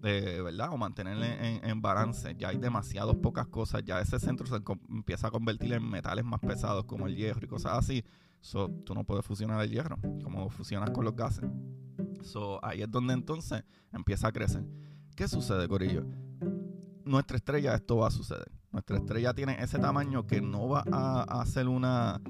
eh, 0.03 0.43
¿verdad? 0.45 0.69
O 0.71 0.77
mantenerle 0.77 1.67
en, 1.67 1.81
balance. 1.81 2.37
Ya 2.37 2.49
hay 2.49 2.59
demasiadas 2.59 3.17
pocas 3.23 3.47
cosas, 3.47 3.83
ya 3.87 4.03
ese 4.03 4.21
centro 4.21 4.47
se 4.47 4.57
empieza 4.91 5.29
a 5.29 5.31
convertir 5.31 5.73
en 5.73 5.89
metales 5.89 6.27
más 6.27 6.41
pesados 6.41 6.85
como 6.85 7.07
el 7.07 7.17
hierro 7.17 7.41
y 7.43 7.49
cosas 7.49 7.73
así. 7.79 8.05
So, 8.47 8.71
tú 8.85 8.95
no 8.95 9.03
puedes 9.03 9.27
fusionar 9.27 9.61
el 9.61 9.73
hierro 9.73 9.99
como 10.23 10.49
fusionas 10.51 10.91
con 10.91 11.05
los 11.05 11.17
gases. 11.17 11.51
So, 12.23 12.65
ahí 12.65 12.81
es 12.81 12.89
donde 12.89 13.13
entonces 13.13 13.65
empieza 13.93 14.29
a 14.29 14.33
crecer. 14.33 14.65
¿Qué 15.17 15.27
sucede, 15.27 15.67
Corillo? 15.67 16.05
Nuestra 17.05 17.39
estrella, 17.39 17.75
esto 17.75 17.97
va 17.97 18.07
a 18.07 18.11
suceder. 18.13 18.49
Nuestra 18.71 18.99
estrella 18.99 19.35
tiene 19.35 19.57
ese 19.61 19.81
tamaño 19.81 20.29
que 20.29 20.41
no 20.41 20.69
va 20.69 20.85
a, 20.87 21.45
ser 21.45 21.67
una, 21.67 22.21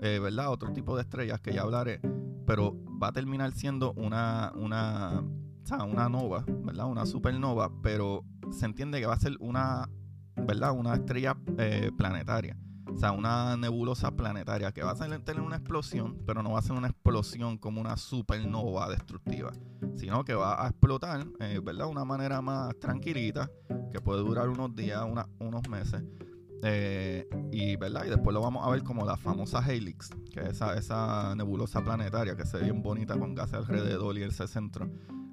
eh, 0.00 0.20
¿verdad? 0.20 0.52
Otro 0.52 0.72
tipo 0.72 0.94
de 0.94 1.02
estrellas 1.02 1.40
que 1.40 1.52
ya 1.52 1.62
hablaré, 1.62 2.00
pero 2.46 2.78
va 3.02 3.08
a 3.08 3.12
terminar 3.12 3.50
siendo 3.50 3.94
una, 3.94 4.52
una, 4.54 5.24
una 5.88 6.08
nova, 6.08 6.44
¿verdad? 6.46 6.86
Una 6.86 7.04
supernova, 7.04 7.82
pero 7.82 8.24
se 8.52 8.66
entiende 8.66 9.00
que 9.00 9.06
va 9.06 9.14
a 9.14 9.18
ser 9.18 9.36
una, 9.40 9.90
¿verdad? 10.36 10.70
Una 10.70 10.94
estrella 10.94 11.36
eh, 11.58 11.90
planetaria. 11.98 12.56
O 12.94 12.96
sea, 12.96 13.10
una 13.12 13.56
nebulosa 13.56 14.12
planetaria 14.12 14.70
que 14.72 14.82
va 14.82 14.92
a 14.92 14.94
tener 14.94 15.40
una 15.40 15.56
explosión, 15.56 16.22
pero 16.24 16.42
no 16.42 16.52
va 16.52 16.60
a 16.60 16.62
ser 16.62 16.72
una 16.72 16.88
explosión 16.88 17.58
como 17.58 17.80
una 17.80 17.96
supernova 17.96 18.88
destructiva, 18.88 19.52
sino 19.96 20.24
que 20.24 20.34
va 20.34 20.64
a 20.64 20.68
explotar, 20.68 21.26
eh, 21.40 21.60
¿verdad? 21.62 21.86
De 21.86 21.90
una 21.90 22.04
manera 22.04 22.40
más 22.40 22.78
tranquilita, 22.78 23.50
que 23.90 24.00
puede 24.00 24.20
durar 24.20 24.48
unos 24.48 24.74
días, 24.76 25.02
unos 25.40 25.68
meses. 25.68 26.04
Eh, 26.62 27.28
y, 27.52 27.76
¿verdad? 27.76 28.04
y 28.06 28.10
después 28.10 28.32
lo 28.32 28.40
vamos 28.40 28.66
a 28.66 28.70
ver 28.70 28.82
como 28.84 29.04
la 29.04 29.16
famosa 29.16 29.60
Helix, 29.60 30.08
que 30.32 30.40
es 30.40 30.48
esa, 30.50 30.78
esa 30.78 31.34
nebulosa 31.34 31.82
planetaria 31.84 32.36
que 32.36 32.46
se 32.46 32.56
ve 32.58 32.64
bien 32.64 32.80
bonita 32.80 33.18
con 33.18 33.34
gases 33.34 33.54
alrededor 33.54 34.16
y 34.16 34.22
el 34.22 34.32
centro. 34.32 34.88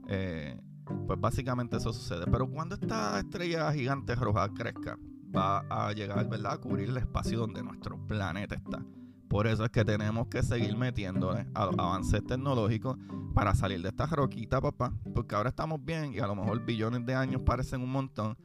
Eh, 0.09 0.59
pues 1.07 1.19
básicamente 1.19 1.77
eso 1.77 1.93
sucede. 1.93 2.25
Pero 2.29 2.49
cuando 2.49 2.75
esta 2.75 3.19
estrella 3.19 3.71
gigante 3.71 4.15
roja 4.15 4.49
crezca, 4.53 4.97
va 5.35 5.65
a 5.69 5.93
llegar, 5.93 6.27
¿verdad? 6.27 6.53
A 6.53 6.57
cubrir 6.57 6.89
el 6.89 6.97
espacio 6.97 7.39
donde 7.39 7.63
nuestro 7.63 7.97
planeta 8.07 8.55
está. 8.55 8.83
Por 9.27 9.47
eso 9.47 9.63
es 9.63 9.71
que 9.71 9.85
tenemos 9.85 10.27
que 10.27 10.43
seguir 10.43 10.75
metiéndole 10.75 11.47
a 11.53 11.65
los 11.67 11.79
avances 11.79 12.21
tecnológicos 12.25 12.97
para 13.33 13.55
salir 13.55 13.81
de 13.81 13.89
esta 13.89 14.05
roquita, 14.05 14.59
papá. 14.59 14.93
Porque 15.15 15.35
ahora 15.35 15.49
estamos 15.49 15.83
bien 15.83 16.13
y 16.13 16.19
a 16.19 16.27
lo 16.27 16.35
mejor 16.35 16.65
billones 16.65 17.05
de 17.05 17.15
años 17.15 17.41
parecen 17.45 17.81
un 17.81 17.91
montón, 17.91 18.37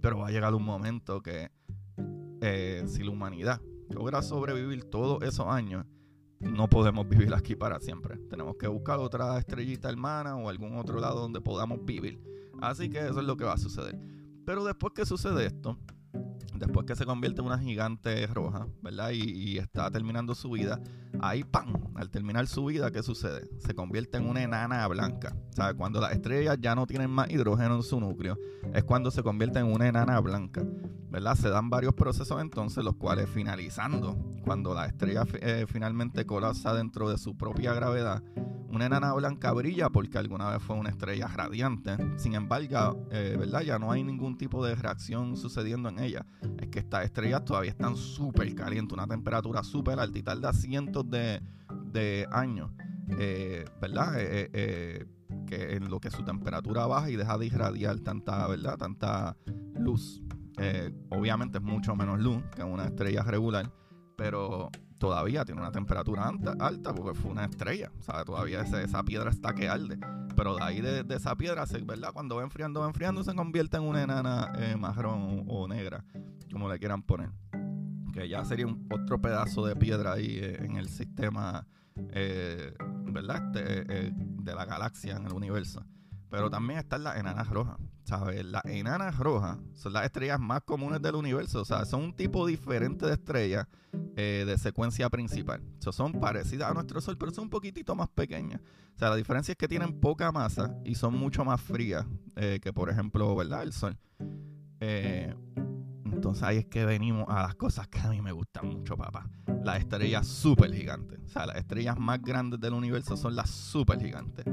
pero 0.00 0.18
va 0.18 0.28
a 0.28 0.30
llegar 0.30 0.54
un 0.54 0.64
momento 0.64 1.22
que 1.22 1.50
eh, 2.40 2.84
si 2.86 3.02
la 3.02 3.10
humanidad 3.10 3.60
logra 3.90 4.22
sobrevivir 4.22 4.84
todos 4.84 5.22
esos 5.22 5.46
años, 5.46 5.84
no 6.40 6.68
podemos 6.68 7.06
vivir 7.06 7.34
aquí 7.34 7.54
para 7.54 7.78
siempre. 7.80 8.16
Tenemos 8.30 8.56
que 8.56 8.66
buscar 8.66 8.98
otra 8.98 9.38
estrellita 9.38 9.90
hermana 9.90 10.36
o 10.36 10.48
algún 10.48 10.78
otro 10.78 11.00
lado 11.00 11.20
donde 11.20 11.42
podamos 11.42 11.84
vivir. 11.84 12.18
Así 12.62 12.88
que 12.88 12.98
eso 12.98 13.20
es 13.20 13.26
lo 13.26 13.36
que 13.36 13.44
va 13.44 13.52
a 13.52 13.58
suceder. 13.58 13.98
Pero 14.46 14.64
después 14.64 14.94
que 14.94 15.04
sucede 15.04 15.44
esto, 15.44 15.78
después 16.60 16.86
que 16.86 16.94
se 16.94 17.06
convierte 17.06 17.40
en 17.40 17.46
una 17.46 17.58
gigante 17.58 18.26
roja, 18.26 18.66
¿verdad? 18.82 19.10
Y, 19.12 19.58
está 19.58 19.90
terminando 19.90 20.34
su 20.34 20.50
vida, 20.50 20.78
ahí 21.20 21.42
¡pam! 21.42 21.74
Al 21.96 22.10
terminar 22.10 22.46
su 22.46 22.66
vida, 22.66 22.90
¿qué 22.92 23.02
sucede? 23.02 23.48
Se 23.58 23.74
convierte 23.74 24.18
en 24.18 24.28
una 24.28 24.42
enana 24.42 24.86
blanca. 24.86 25.34
¿Sabes? 25.50 25.74
Cuando 25.74 26.00
las 26.00 26.12
estrellas 26.12 26.58
ya 26.60 26.74
no 26.74 26.86
tienen 26.86 27.10
más 27.10 27.30
hidrógeno 27.30 27.76
en 27.76 27.82
su 27.82 27.98
núcleo, 27.98 28.38
es 28.74 28.84
cuando 28.84 29.10
se 29.10 29.22
convierte 29.22 29.58
en 29.58 29.66
una 29.66 29.88
enana 29.88 30.20
blanca, 30.20 30.62
¿verdad? 31.10 31.34
Se 31.34 31.50
dan 31.50 31.70
varios 31.70 31.94
procesos 31.94 32.40
entonces, 32.40 32.84
los 32.84 32.96
cuales 32.96 33.28
finalizando, 33.28 34.16
cuando 34.44 34.74
la 34.74 34.86
estrella 34.86 35.24
eh, 35.40 35.66
finalmente 35.68 36.24
colapsa 36.24 36.72
dentro 36.72 37.10
de 37.10 37.18
su 37.18 37.36
propia 37.36 37.74
gravedad, 37.74 38.22
una 38.68 38.86
enana 38.86 39.12
blanca 39.14 39.52
brilla 39.52 39.90
porque 39.90 40.18
alguna 40.18 40.50
vez 40.50 40.62
fue 40.62 40.76
una 40.76 40.90
estrella 40.90 41.26
radiante. 41.26 41.96
Sin 42.16 42.34
embargo, 42.34 43.08
eh, 43.10 43.34
¿verdad? 43.36 43.62
Ya 43.62 43.78
no 43.80 43.90
hay 43.90 44.04
ningún 44.04 44.38
tipo 44.38 44.64
de 44.64 44.76
reacción 44.76 45.36
sucediendo 45.36 45.88
en 45.88 45.98
ella. 45.98 46.24
Es 46.58 46.68
que 46.68 46.78
estas 46.78 47.04
estrellas 47.04 47.44
todavía 47.44 47.72
están 47.72 47.96
súper 47.96 48.54
calientes, 48.54 48.92
una 48.92 49.08
temperatura 49.08 49.64
súper 49.64 49.98
alta 49.98 50.18
y 50.18 50.22
tarda 50.22 50.52
cientos 50.52 51.04
de, 51.10 52.28
años, 52.30 52.70
eh, 53.18 53.64
¿verdad? 53.80 54.14
Que 54.14 55.74
en 55.74 55.90
lo 55.90 55.98
que 55.98 56.10
su 56.12 56.22
temperatura 56.22 56.86
baja 56.86 57.10
y 57.10 57.16
deja 57.16 57.36
de 57.38 57.46
irradiar 57.46 57.98
tanta, 57.98 58.46
¿verdad? 58.46 58.78
Tanta 58.78 59.36
luz. 59.74 60.22
Obviamente 61.08 61.58
es 61.58 61.64
mucho 61.64 61.96
menos 61.96 62.20
luz 62.20 62.42
que 62.54 62.62
una 62.62 62.84
estrella 62.84 63.22
regular, 63.22 63.72
pero 64.16 64.70
todavía 65.00 65.46
tiene 65.46 65.62
una 65.62 65.72
temperatura 65.72 66.28
alta, 66.28 66.54
alta 66.60 66.94
porque 66.94 67.18
fue 67.18 67.32
una 67.32 67.46
estrella. 67.46 67.90
Sea, 68.00 68.22
todavía 68.24 68.60
esa 68.60 69.02
piedra 69.02 69.30
está 69.30 69.54
que 69.54 69.68
arde. 69.68 69.98
Pero 70.36 70.56
de 70.56 70.62
ahí 70.62 70.80
de, 70.80 71.04
esa 71.14 71.34
piedra, 71.36 71.64
¿verdad? 71.84 72.12
Cuando 72.12 72.36
va 72.36 72.42
enfriando, 72.42 72.80
va 72.80 72.86
enfriando, 72.86 73.24
se 73.24 73.34
convierte 73.34 73.78
en 73.78 73.82
una 73.82 74.02
enana 74.02 74.52
eh, 74.58 74.76
marrón 74.76 75.44
o, 75.48 75.66
negra, 75.66 76.04
como 76.52 76.68
le 76.68 76.78
quieran 76.78 77.02
poner. 77.02 77.30
Que 78.12 78.28
ya 78.28 78.44
sería 78.44 78.66
un, 78.66 78.86
otro 78.90 79.20
pedazo 79.20 79.64
de 79.64 79.74
piedra 79.74 80.12
ahí 80.12 80.38
eh, 80.38 80.64
en 80.64 80.76
el 80.76 80.88
sistema, 80.88 81.66
eh, 82.12 82.74
¿verdad? 83.04 83.56
Este, 83.56 84.12
de 84.12 84.54
la 84.54 84.66
galaxia, 84.66 85.16
en 85.16 85.26
el 85.26 85.32
universo. 85.32 85.82
Pero 86.30 86.48
también 86.48 86.78
están 86.78 87.02
las 87.02 87.16
enanas 87.16 87.48
rojas. 87.48 87.76
¿Sabes? 88.04 88.44
Las 88.44 88.64
enanas 88.64 89.18
rojas 89.18 89.58
son 89.74 89.92
las 89.92 90.04
estrellas 90.04 90.38
más 90.38 90.62
comunes 90.62 91.02
del 91.02 91.16
universo. 91.16 91.60
O 91.60 91.64
sea, 91.64 91.84
son 91.84 92.02
un 92.02 92.16
tipo 92.16 92.46
diferente 92.46 93.06
de 93.06 93.14
estrella 93.14 93.68
eh, 94.16 94.44
de 94.46 94.58
secuencia 94.58 95.10
principal. 95.10 95.62
O 95.84 95.92
son 95.92 96.12
parecidas 96.12 96.70
a 96.70 96.74
nuestro 96.74 97.00
Sol, 97.00 97.18
pero 97.18 97.32
son 97.32 97.44
un 97.44 97.50
poquitito 97.50 97.94
más 97.94 98.08
pequeñas. 98.08 98.60
O 98.94 98.98
sea, 98.98 99.10
la 99.10 99.16
diferencia 99.16 99.52
es 99.52 99.58
que 99.58 99.68
tienen 99.68 99.98
poca 100.00 100.30
masa 100.30 100.76
y 100.84 100.94
son 100.94 101.14
mucho 101.18 101.44
más 101.44 101.60
frías 101.60 102.06
eh, 102.36 102.60
que, 102.62 102.72
por 102.72 102.90
ejemplo, 102.90 103.34
¿verdad? 103.34 103.62
El 103.62 103.72
Sol. 103.72 103.96
Eh, 104.80 105.34
entonces 106.20 106.42
ahí 106.42 106.58
es 106.58 106.66
que 106.66 106.84
venimos 106.84 107.24
a 107.30 107.40
las 107.40 107.54
cosas 107.54 107.88
que 107.88 107.98
a 107.98 108.10
mí 108.10 108.20
me 108.20 108.30
gustan 108.30 108.68
mucho, 108.68 108.94
papá. 108.94 109.26
Las 109.64 109.78
estrellas 109.78 110.26
super 110.26 110.70
gigantes. 110.70 111.18
O 111.24 111.28
sea, 111.28 111.46
las 111.46 111.56
estrellas 111.56 111.98
más 111.98 112.20
grandes 112.20 112.60
del 112.60 112.74
universo 112.74 113.16
son 113.16 113.34
las 113.34 113.48
super 113.48 113.98
gigantes. 113.98 114.44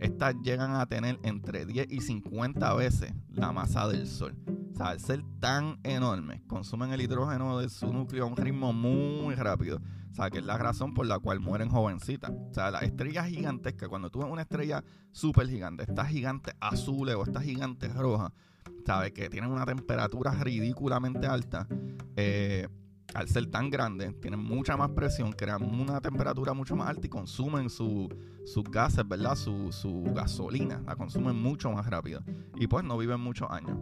Estas 0.00 0.34
llegan 0.42 0.74
a 0.74 0.84
tener 0.86 1.20
entre 1.22 1.64
10 1.64 1.92
y 1.92 2.00
50 2.00 2.74
veces 2.74 3.14
la 3.30 3.52
masa 3.52 3.86
del 3.86 4.08
Sol. 4.08 4.34
O 4.72 4.74
sea, 4.74 4.88
al 4.88 4.98
ser 4.98 5.22
tan 5.38 5.78
enormes, 5.84 6.42
consumen 6.48 6.92
el 6.92 7.02
hidrógeno 7.02 7.60
de 7.60 7.68
su 7.68 7.92
núcleo 7.92 8.24
a 8.24 8.26
un 8.26 8.36
ritmo 8.36 8.72
muy 8.72 9.36
rápido. 9.36 9.80
O 10.10 10.14
sea, 10.14 10.28
que 10.28 10.38
es 10.38 10.44
la 10.44 10.58
razón 10.58 10.92
por 10.92 11.06
la 11.06 11.20
cual 11.20 11.38
mueren 11.38 11.68
jovencitas. 11.68 12.32
O 12.32 12.52
sea, 12.52 12.72
las 12.72 12.82
estrellas 12.82 13.28
gigantescas, 13.28 13.88
cuando 13.88 14.10
tú 14.10 14.18
ves 14.18 14.28
una 14.28 14.42
estrella 14.42 14.82
súper 15.12 15.46
gigante, 15.46 15.84
estas 15.84 16.08
gigantes 16.08 16.56
azules 16.58 17.14
o 17.14 17.22
estas 17.22 17.44
gigantes 17.44 17.94
rojas, 17.94 18.32
¿sabes? 18.84 19.12
Que 19.12 19.28
tienen 19.28 19.50
una 19.50 19.64
temperatura 19.64 20.32
ridículamente 20.32 21.26
alta. 21.26 21.66
Eh, 22.16 22.68
al 23.14 23.28
ser 23.28 23.46
tan 23.50 23.68
grandes, 23.68 24.18
tienen 24.20 24.40
mucha 24.40 24.76
más 24.76 24.90
presión, 24.90 25.32
crean 25.32 25.62
una 25.62 26.00
temperatura 26.00 26.54
mucho 26.54 26.74
más 26.76 26.88
alta 26.88 27.06
y 27.06 27.10
consumen 27.10 27.68
sus 27.68 28.08
gases, 28.70 29.06
¿verdad? 29.06 29.34
Su, 29.34 29.70
su 29.70 30.04
gasolina, 30.14 30.82
la 30.86 30.96
consumen 30.96 31.36
mucho 31.36 31.70
más 31.70 31.86
rápido. 31.90 32.22
Y 32.56 32.66
pues 32.68 32.84
no 32.84 32.96
viven 32.96 33.20
muchos 33.20 33.50
años 33.50 33.76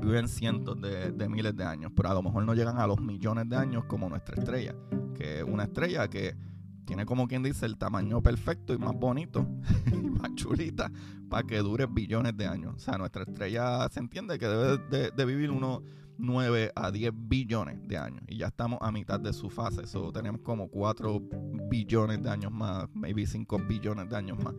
viven 0.00 0.28
cientos 0.28 0.80
de, 0.80 1.28
miles 1.28 1.56
de 1.56 1.64
años, 1.64 1.92
pero 1.94 2.10
a 2.10 2.14
lo 2.14 2.22
mejor 2.22 2.44
no 2.44 2.54
llegan 2.54 2.78
a 2.78 2.86
los 2.86 3.00
millones 3.00 3.48
de 3.48 3.56
años 3.56 3.84
como 3.84 4.08
nuestra 4.08 4.36
estrella, 4.36 4.74
que 5.14 5.38
es 5.38 5.44
una 5.44 5.64
estrella 5.64 6.08
que 6.08 6.36
tiene 6.86 7.04
como 7.04 7.28
quien 7.28 7.42
dice 7.42 7.66
el 7.66 7.76
tamaño 7.76 8.22
perfecto 8.22 8.72
y 8.72 8.78
más 8.78 8.94
bonito 8.94 9.46
y 9.92 9.96
más 9.96 10.34
chulita 10.34 10.90
para 11.28 11.46
que 11.46 11.58
dure 11.58 11.86
billones 11.86 12.36
de 12.36 12.46
años. 12.46 12.74
O 12.76 12.78
sea, 12.78 12.96
nuestra 12.96 13.24
estrella 13.24 13.88
se 13.90 14.00
entiende 14.00 14.38
que 14.38 14.46
debe 14.46 15.10
de, 15.10 15.24
vivir 15.24 15.50
unos 15.50 15.82
9 16.18 16.72
a 16.74 16.90
10 16.90 17.12
billones 17.14 17.86
de 17.86 17.98
años 17.98 18.22
y 18.28 18.38
ya 18.38 18.46
estamos 18.46 18.78
a 18.80 18.90
mitad 18.92 19.20
de 19.20 19.32
su 19.32 19.50
fase. 19.50 19.82
Eso 19.82 20.12
tenemos 20.12 20.40
como 20.40 20.68
4 20.68 21.20
billones 21.68 22.22
de 22.22 22.30
años 22.30 22.52
más, 22.52 22.86
maybe 22.94 23.26
5 23.26 23.58
billones 23.68 24.08
de 24.08 24.16
años 24.16 24.38
más. 24.42 24.54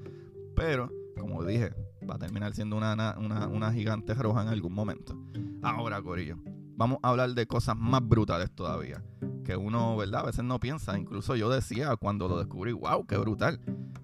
Pero, 0.56 0.92
como 1.18 1.44
dije, 1.44 1.74
va 2.08 2.16
a 2.16 2.20
terminar 2.20 2.54
siendo 2.54 2.76
una, 2.76 3.16
una, 3.18 3.72
gigante 3.72 4.14
roja 4.14 4.42
en 4.42 4.50
algún 4.50 4.74
momento. 4.74 5.18
Ahora, 5.62 6.02
Corillo, 6.02 6.38
vamos 6.76 7.00
a 7.02 7.10
hablar 7.10 7.34
de 7.34 7.48
cosas 7.48 7.78
más 7.78 8.06
brutales 8.08 8.52
todavía. 8.52 9.04
Que 9.48 9.56
uno, 9.56 9.96
¿verdad? 9.96 10.22
A 10.22 10.26
veces 10.26 10.44
no 10.44 10.60
piensa. 10.60 11.00
Incluso 11.00 11.36
yo 11.38 11.50
decía 11.50 11.96
cuando 11.96 12.28
lo 12.28 12.38
descubrí, 12.38 12.74
wow, 12.74 13.08
qué 13.08 13.18
brutal. 13.18 13.62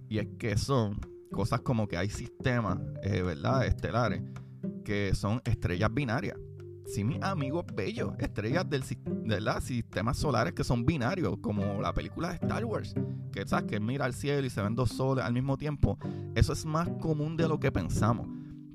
Y 0.07 0.19
es 0.19 0.27
que 0.39 0.57
son 0.57 1.00
cosas 1.31 1.59
como 1.62 1.88
que 1.88 1.97
hay 1.97 2.09
sistemas, 2.09 2.79
eh, 3.03 3.21
¿verdad? 3.21 3.65
Estelares, 3.65 4.23
que 4.85 5.13
son 5.13 5.41
estrellas 5.43 5.93
binarias 5.93 6.38
sí, 6.85 7.03
mis 7.03 7.21
amigos 7.21 7.65
bellos, 7.73 8.13
estrellas 8.19 8.69
del 8.69 8.83
de 9.25 9.41
los 9.41 9.63
sistemas 9.63 10.17
solares 10.17 10.53
que 10.53 10.63
son 10.63 10.85
binarios, 10.85 11.38
como 11.41 11.81
la 11.81 11.93
película 11.93 12.29
de 12.29 12.35
Star 12.35 12.65
Wars, 12.65 12.93
que 13.31 13.45
sabes 13.47 13.65
que 13.65 13.79
mira 13.79 14.05
al 14.05 14.13
cielo 14.13 14.45
y 14.45 14.50
se 14.50 14.62
ven 14.62 14.75
dos 14.75 14.91
soles 14.91 15.25
al 15.25 15.33
mismo 15.33 15.57
tiempo. 15.57 15.97
Eso 16.35 16.53
es 16.53 16.65
más 16.65 16.89
común 17.01 17.38
de 17.38 17.47
lo 17.47 17.59
que 17.59 17.71
pensamos. 17.71 18.27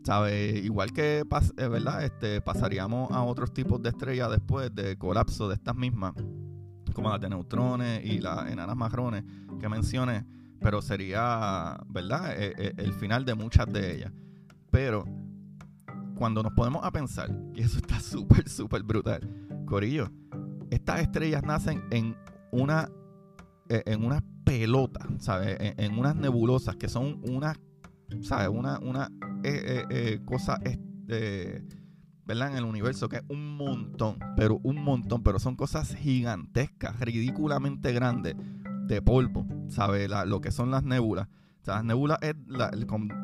¿Sabe? 0.04 0.58
Igual 0.58 0.92
que 0.92 1.18
eh, 1.18 1.68
¿verdad? 1.68 2.02
Este, 2.02 2.40
pasaríamos 2.40 3.10
a 3.10 3.22
otros 3.22 3.52
tipos 3.52 3.82
de 3.82 3.90
estrellas 3.90 4.30
después 4.30 4.74
de 4.74 4.96
colapso 4.96 5.48
de 5.48 5.54
estas 5.54 5.76
mismas, 5.76 6.14
como 6.98 7.10
las 7.10 7.20
de 7.20 7.28
neutrones 7.28 8.04
y 8.04 8.18
las 8.18 8.50
enanas 8.50 8.76
marrones 8.76 9.22
que 9.60 9.68
mencioné, 9.68 10.26
pero 10.60 10.82
sería 10.82 11.78
¿verdad? 11.86 12.32
Eh, 12.36 12.52
eh, 12.58 12.72
el 12.76 12.92
final 12.92 13.24
de 13.24 13.36
muchas 13.36 13.72
de 13.72 13.94
ellas. 13.94 14.12
Pero 14.72 15.04
cuando 16.16 16.42
nos 16.42 16.52
podemos 16.54 16.84
a 16.84 16.90
pensar, 16.90 17.30
y 17.54 17.60
eso 17.60 17.78
está 17.78 18.00
súper, 18.00 18.48
súper 18.48 18.82
brutal, 18.82 19.20
Corillo, 19.64 20.10
estas 20.70 21.00
estrellas 21.00 21.44
nacen 21.44 21.84
en 21.92 22.16
una 22.50 22.90
e, 23.68 23.84
en 23.86 24.04
unas 24.04 24.24
pelotas, 24.44 25.06
¿sabes? 25.20 25.56
En, 25.60 25.96
unas 25.96 26.16
nebulosas 26.16 26.74
que 26.74 26.88
son 26.88 27.20
unas, 27.28 27.60
¿sabes? 28.22 28.48
Una, 28.48 28.80
una 28.80 29.08
eh, 29.44 29.84
eh, 29.88 30.20
cosa, 30.24 30.58
¿verdad? 32.28 32.52
En 32.52 32.58
el 32.58 32.64
universo 32.64 33.08
que 33.08 33.16
es 33.16 33.24
un 33.28 33.56
montón, 33.56 34.18
pero 34.36 34.60
un 34.62 34.84
montón, 34.84 35.24
pero 35.24 35.40
son 35.40 35.56
cosas 35.56 35.96
gigantescas, 35.96 37.00
ridículamente 37.00 37.92
grandes 37.92 38.36
de 38.86 39.02
polvo, 39.02 39.44
¿sabes? 39.68 40.08
lo 40.26 40.40
que 40.40 40.52
son 40.52 40.70
las 40.70 40.84
nébulas 40.84 41.26
las 41.68 41.84
nebulas 41.84 42.18
es 42.22 42.34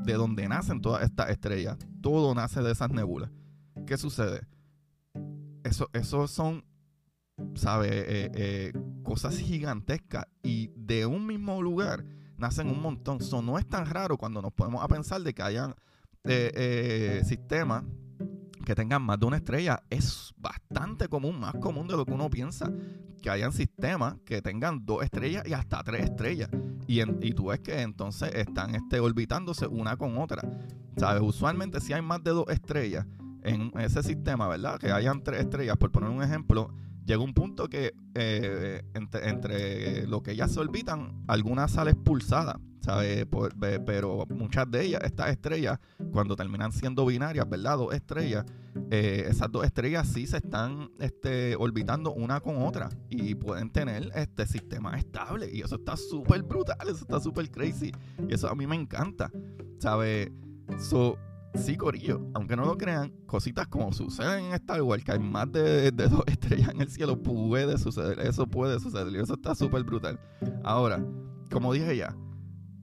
de 0.05 0.13
donde 0.13 0.49
nacen 0.49 0.81
todas 0.81 1.03
estas 1.03 1.31
estrellas. 1.31 1.79
Todo 2.03 2.35
nace 2.35 2.63
de 2.63 2.73
esas 2.73 2.91
nebulas. 2.91 3.31
¿Qué 3.87 3.97
sucede? 3.97 4.47
Eso, 5.65 5.89
eso 5.95 6.29
son, 6.29 6.65
¿sabes? 7.55 7.91
Eh, 7.91 8.31
eh, 8.35 8.73
cosas 9.03 9.39
gigantescas 9.39 10.27
y 10.43 10.71
de 10.77 11.07
un 11.07 11.27
mismo 11.27 11.63
lugar 11.63 12.05
nacen 12.37 12.69
un 12.69 12.83
montón. 12.83 13.19
Eso 13.21 13.41
no 13.41 13.59
es 13.59 13.67
tan 13.67 13.87
raro 13.87 14.19
cuando 14.19 14.43
nos 14.43 14.53
podemos 14.53 14.85
a 14.85 14.89
pensar 14.89 15.23
de 15.23 15.33
que 15.33 15.43
hayan 15.43 15.75
eh, 16.25 17.23
sistemas 17.25 17.85
que 18.65 18.75
tengan 18.75 19.03
más 19.03 19.19
de 19.19 19.27
una 19.27 19.37
estrella. 19.37 19.83
Es 19.91 20.35
bastante 20.37 21.09
común, 21.09 21.41
más 21.41 21.55
común 21.55 21.87
de 21.87 21.97
lo 21.97 22.05
que 22.05 22.13
uno 22.13 22.31
piensa 22.31 22.71
que 23.25 23.31
hayan 23.31 23.53
sistemas 23.53 24.17
que 24.27 24.43
tengan 24.43 24.85
dos 24.85 25.03
estrellas 25.03 25.45
y 25.47 25.55
hasta 25.55 25.83
tres 25.83 26.05
estrellas. 26.05 26.51
Y, 26.87 27.01
y 27.01 27.33
tú 27.33 27.47
ves 27.47 27.61
que 27.61 27.81
entonces 27.81 28.31
están 28.35 28.75
este, 28.75 29.01
orbitándose 29.01 29.67
una 29.67 29.97
con 29.97 30.19
otra. 30.19 30.43
¿Sabes? 30.99 31.23
Usualmente 31.23 31.81
si 31.81 31.95
hay 31.95 32.03
más 32.03 32.23
de 32.23 32.33
dos 32.33 32.47
estrellas 32.49 33.07
en 33.43 33.73
ese 33.79 34.03
sistema, 34.03 34.47
¿verdad? 34.47 34.79
Que 34.79 34.93
hayan 34.93 35.23
tres 35.23 35.41
estrellas, 35.41 35.77
por 35.79 35.91
poner 35.91 36.11
un 36.11 36.23
ejemplo, 36.23 36.75
llega 37.05 37.23
un 37.23 37.35
punto 37.35 37.69
que 37.69 37.95
eh, 38.15 38.83
entre, 38.95 40.07
lo 40.07 40.23
que 40.23 40.33
ellas 40.33 40.53
se 40.53 40.61
orbitan, 40.61 41.25
algunas 41.27 41.73
sale 41.73 41.93
expulsada, 41.93 42.61
¿sabes? 42.81 43.27
pero 43.85 44.27
muchas 44.29 44.71
de 44.71 44.85
ellas, 44.85 45.03
estas 45.05 45.31
estrellas, 45.31 45.79
cuando 46.13 46.37
terminan 46.37 46.73
siendo 46.73 47.07
binarias, 47.07 47.49
¿verdad? 47.49 47.79
Dos 47.79 47.95
estrellas, 47.95 48.45
eh, 48.91 49.27
esas 49.29 49.51
dos 49.51 49.65
estrellas 49.65 50.09
sí 50.09 50.27
se 50.27 50.39
están 50.39 50.91
este, 50.99 51.57
orbitando 51.57 52.13
una 52.13 52.41
con 52.41 52.63
otra 52.63 52.91
y 53.09 53.35
pueden 53.35 53.71
tener 53.71 54.11
este 54.15 54.47
sistema 54.47 54.99
estable. 54.99 55.51
Y 55.53 55.61
eso 55.61 55.77
está 55.77 55.97
súper 55.97 56.43
brutal, 56.43 56.77
eso 56.83 57.03
está 57.03 57.21
súper 57.21 57.51
crazy. 57.51 57.93
Y 58.29 58.35
eso 58.35 58.49
a 58.49 58.55
mí 58.55 58.67
me 58.67 58.77
encanta, 58.77 59.31
¿sabes? 59.79 60.31
So, 60.79 61.19
sí, 61.55 61.77
Corillo, 61.77 62.21
aunque 62.35 62.57
no 62.57 62.65
lo 62.65 62.77
crean, 62.77 63.13
cositas 63.27 63.67
como 63.69 63.93
suceden 63.93 64.47
en 64.47 64.53
Star 64.53 64.83
Wars, 64.83 65.05
que 65.05 65.13
hay 65.13 65.19
más 65.19 65.51
de, 65.53 65.91
dos 65.91 66.25
estrellas 66.27 66.71
en 66.71 66.81
el 66.81 66.91
cielo, 66.91 67.23
puede 67.23 67.79
suceder. 67.79 68.21
Eso 68.21 68.47
puede 68.47 68.81
suceder. 68.81 69.13
Y 69.13 69.17
eso 69.21 69.35
está 69.35 69.55
súper 69.55 69.85
brutal. 69.85 70.19
Ahora, 70.63 71.05
como 71.51 71.73
dije 71.73 71.97
ya, 71.97 72.17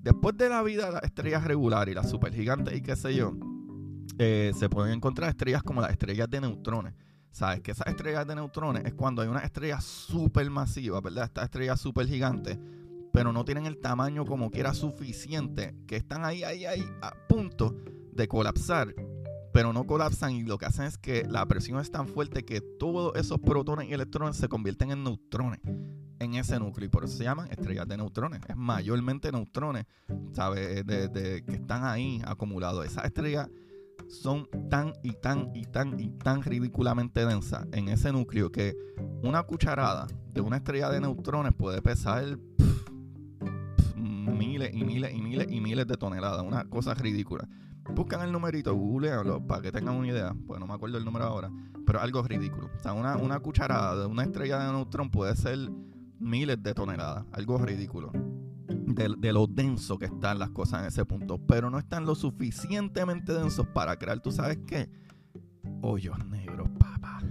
después 0.01 0.37
de 0.37 0.49
la 0.49 0.63
vida 0.63 0.87
de 0.87 0.93
las 0.93 1.03
estrellas 1.03 1.43
regulares 1.43 1.91
y 1.91 1.95
las 1.95 2.09
supergigantes 2.09 2.75
y 2.75 2.81
qué 2.81 2.95
sé 2.95 3.15
yo, 3.15 3.33
eh, 4.17 4.51
se 4.55 4.69
pueden 4.69 4.93
encontrar 4.93 5.29
estrellas 5.29 5.63
como 5.63 5.81
las 5.81 5.91
estrellas 5.91 6.29
de 6.29 6.41
neutrones. 6.41 6.93
¿Sabes? 7.31 7.61
Que 7.61 7.71
esas 7.71 7.87
estrellas 7.87 8.27
de 8.27 8.35
neutrones 8.35 8.83
es 8.83 8.93
cuando 8.93 9.21
hay 9.21 9.29
una 9.29 9.39
estrella 9.39 9.79
súper 9.79 10.49
masiva, 10.49 10.99
¿verdad? 10.99 11.23
Estas 11.25 11.45
estrellas 11.45 11.79
súper 11.79 12.05
gigantes, 12.05 12.59
pero 13.13 13.31
no 13.31 13.45
tienen 13.45 13.65
el 13.65 13.77
tamaño 13.77 14.25
como 14.25 14.51
que 14.51 14.59
era 14.59 14.73
suficiente, 14.73 15.73
que 15.87 15.95
están 15.95 16.25
ahí, 16.25 16.43
ahí, 16.43 16.65
ahí, 16.65 16.83
a 17.01 17.13
punto 17.29 17.73
colapsar, 18.27 18.93
pero 19.53 19.73
no 19.73 19.85
colapsan 19.85 20.31
y 20.33 20.43
lo 20.43 20.57
que 20.57 20.65
hacen 20.65 20.85
es 20.85 20.97
que 20.97 21.25
la 21.27 21.45
presión 21.45 21.79
es 21.79 21.91
tan 21.91 22.07
fuerte 22.07 22.45
que 22.45 22.61
todos 22.61 23.15
esos 23.15 23.39
protones 23.39 23.89
y 23.89 23.93
electrones 23.93 24.37
se 24.37 24.47
convierten 24.47 24.91
en 24.91 25.03
neutrones 25.03 25.59
en 26.19 26.35
ese 26.35 26.59
núcleo 26.59 26.85
y 26.85 26.89
por 26.89 27.03
eso 27.03 27.17
se 27.17 27.23
llaman 27.23 27.49
estrellas 27.49 27.87
de 27.87 27.97
neutrones. 27.97 28.41
Es 28.47 28.55
mayormente 28.55 29.31
neutrones, 29.31 29.85
¿sabes? 30.33 30.85
De, 30.85 31.43
que 31.45 31.55
están 31.55 31.83
ahí 31.83 32.21
acumulados. 32.25 32.85
Esas 32.85 33.05
estrellas 33.05 33.49
son 34.07 34.47
tan 34.69 34.93
y 35.03 35.13
tan 35.13 35.49
y 35.55 35.65
tan 35.65 35.99
y 35.99 36.09
tan 36.09 36.43
ridículamente 36.43 37.25
densas 37.25 37.65
en 37.71 37.87
ese 37.87 38.11
núcleo 38.11 38.51
que 38.51 38.75
una 39.23 39.43
cucharada 39.43 40.07
de 40.31 40.41
una 40.41 40.57
estrella 40.57 40.89
de 40.89 41.01
neutrones 41.01 41.53
puede 41.53 41.81
pesar 41.81 42.37
miles 43.95 44.71
y 44.73 44.83
miles 44.83 45.13
y 45.13 45.21
miles 45.21 45.47
y 45.49 45.59
miles 45.59 45.87
de 45.87 45.97
toneladas. 45.97 46.43
Una 46.43 46.65
cosa 46.65 46.93
ridícula. 46.93 47.47
Buscan 47.95 48.21
el 48.21 48.31
numerito, 48.31 48.73
googleanlo 48.73 49.45
para 49.45 49.61
que 49.61 49.71
tengan 49.71 49.95
una 49.95 50.07
idea. 50.07 50.35
Pues 50.47 50.59
no 50.59 50.67
me 50.67 50.73
acuerdo 50.73 50.97
el 50.97 51.05
número 51.05 51.25
ahora. 51.25 51.51
Pero 51.85 51.99
algo 51.99 52.23
ridículo. 52.23 52.69
O 52.75 52.79
sea, 52.79 52.93
una, 52.93 53.17
una 53.17 53.39
cucharada 53.39 53.99
de 54.01 54.05
una 54.05 54.23
estrella 54.23 54.59
de 54.59 54.71
neutrón 54.71 55.09
puede 55.09 55.35
ser 55.35 55.57
miles 56.19 56.61
de 56.61 56.73
toneladas. 56.73 57.25
Algo 57.31 57.57
ridículo. 57.57 58.11
de, 58.67 59.33
lo 59.33 59.47
denso 59.47 59.97
que 59.97 60.05
están 60.05 60.39
las 60.39 60.49
cosas 60.51 60.81
en 60.81 60.87
ese 60.87 61.05
punto, 61.05 61.37
pero 61.37 61.69
no 61.69 61.79
están 61.79 62.05
lo 62.05 62.15
suficientemente 62.15 63.33
densos 63.33 63.67
para 63.67 63.97
crear, 63.97 64.19
tú 64.19 64.31
sabes 64.31 64.59
qué, 64.67 64.89
hoyos 65.81 66.25
negros, 66.27 66.69
papá. 66.79 67.21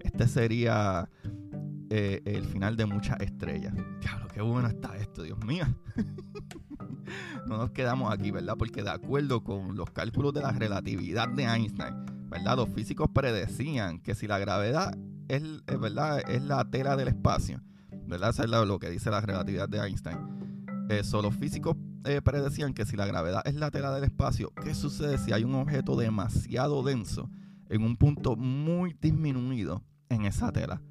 Este 0.00 0.28
sería 0.28 1.08
eh, 1.90 2.20
el 2.24 2.44
final 2.44 2.76
de 2.76 2.86
muchas 2.86 3.18
estrellas. 3.20 3.74
Claro, 4.00 4.28
qué 4.28 4.42
bueno 4.42 4.68
está 4.68 4.96
esto, 4.98 5.22
Dios 5.22 5.42
mío. 5.44 5.64
no 7.46 7.58
nos 7.58 7.70
quedamos 7.70 8.12
aquí, 8.12 8.30
¿verdad? 8.30 8.54
Porque 8.58 8.82
de 8.82 8.90
acuerdo 8.90 9.42
con 9.42 9.76
los 9.76 9.90
cálculos 9.90 10.32
de 10.32 10.42
la 10.42 10.52
relatividad 10.52 11.28
de 11.28 11.44
Einstein, 11.44 11.94
¿verdad? 12.28 12.56
Los 12.56 12.68
físicos 12.70 13.08
predecían 13.12 14.00
que 14.00 14.14
si 14.14 14.26
la 14.26 14.38
gravedad 14.38 14.96
es, 15.28 15.42
¿verdad? 15.66 16.22
es 16.28 16.42
la 16.42 16.64
tela 16.70 16.96
del 16.96 17.08
espacio, 17.08 17.62
¿verdad? 18.06 18.30
Eso 18.30 18.44
es 18.44 18.50
lo 18.50 18.78
que 18.78 18.90
dice 18.90 19.10
la 19.10 19.20
relatividad 19.20 19.68
de 19.68 19.78
Einstein. 19.78 20.18
Eso, 20.88 21.22
los 21.22 21.34
físicos 21.34 21.76
eh, 22.04 22.20
predecían 22.22 22.74
que 22.74 22.84
si 22.84 22.96
la 22.96 23.06
gravedad 23.06 23.42
es 23.46 23.54
la 23.54 23.70
tela 23.70 23.92
del 23.92 24.04
espacio, 24.04 24.52
¿qué 24.62 24.74
sucede 24.74 25.16
si 25.16 25.32
hay 25.32 25.44
un 25.44 25.54
objeto 25.54 25.96
demasiado 25.96 26.82
denso 26.82 27.30
en 27.70 27.82
un 27.82 27.96
punto 27.96 28.36
muy 28.36 28.94
disminuido 29.00 29.82
en 30.10 30.26
esa 30.26 30.52
tela? 30.52 30.82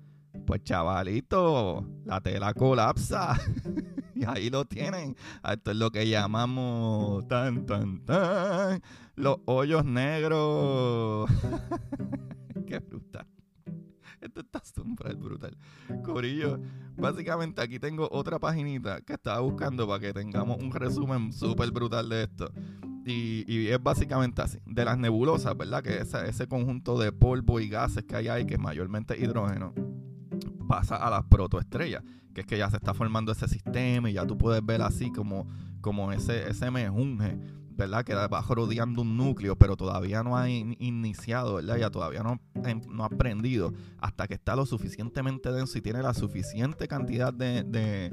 Pues 0.47 0.63
chavalito, 0.63 1.85
la 2.05 2.19
tela 2.21 2.53
colapsa. 2.53 3.39
y 4.23 4.25
ahí 4.29 4.49
lo 4.49 4.65
tienen. 4.65 5.15
Esto 5.49 5.71
es 5.71 5.77
lo 5.77 5.91
que 5.91 6.07
llamamos 6.07 7.27
tan 7.27 7.65
tan 7.65 8.03
tan 8.05 8.81
los 9.15 9.37
hoyos 9.45 9.85
negros. 9.85 11.29
Qué 12.67 12.79
brutal. 12.79 13.27
Esto 14.21 14.39
está 14.39 14.61
súper 14.63 15.17
brutal. 15.17 15.57
Corillo, 16.01 16.57
básicamente 16.95 17.61
aquí 17.61 17.77
tengo 17.77 18.07
otra 18.09 18.39
paginita 18.39 19.01
que 19.01 19.13
estaba 19.13 19.41
buscando 19.41 19.85
para 19.85 19.99
que 19.99 20.13
tengamos 20.13 20.59
un 20.59 20.71
resumen 20.71 21.33
súper 21.33 21.71
brutal 21.71 22.07
de 22.07 22.23
esto. 22.23 22.49
Y, 23.05 23.67
es 23.67 23.83
básicamente 23.83 24.41
así. 24.41 24.59
De 24.65 24.85
las 24.85 24.97
nebulosas, 24.97 25.57
¿verdad? 25.57 25.83
Que 25.83 25.97
ese 25.97 26.47
conjunto 26.47 26.97
de 26.97 27.11
polvo 27.11 27.59
y 27.59 27.67
gases 27.67 28.05
que 28.05 28.15
hay 28.15 28.29
ahí, 28.29 28.45
que 28.45 28.53
es 28.53 28.59
mayormente 28.61 29.17
hidrógeno, 29.19 29.73
pasa 30.75 30.95
a 30.95 31.09
las 31.11 31.23
protoestrellas, 31.25 32.03
que 32.33 32.41
es 32.41 32.47
que 32.47 32.57
ya 32.57 32.67
se 32.69 32.77
está 32.77 32.95
formando 32.95 33.31
ese 33.31 33.47
sistema 33.47 34.09
y 34.09 34.13
ya 34.13 34.25
tú 34.25 34.37
puedes 34.39 34.65
ver 34.65 34.81
así 34.81 35.11
como, 35.11 35.47
como 35.81 36.11
ese, 36.11 36.49
ese 36.49 36.71
mejunje 36.71 37.37
¿verdad? 37.75 38.03
Que 38.03 38.13
va 38.13 38.41
rodeando 38.47 39.01
un 39.01 39.17
núcleo, 39.17 39.55
pero 39.55 39.75
todavía 39.75 40.23
no 40.23 40.37
ha 40.37 40.49
iniciado, 40.49 41.55
¿verdad? 41.55 41.77
Ya 41.77 41.89
todavía 41.89 42.23
no, 42.23 42.39
no 42.89 43.03
ha 43.03 43.07
aprendido 43.07 43.73
hasta 43.99 44.27
que 44.27 44.35
está 44.35 44.55
lo 44.55 44.65
suficientemente 44.65 45.51
denso 45.51 45.77
y 45.77 45.81
tiene 45.81 46.01
la 46.01 46.13
suficiente 46.13 46.87
cantidad 46.87 47.33
de, 47.33 48.11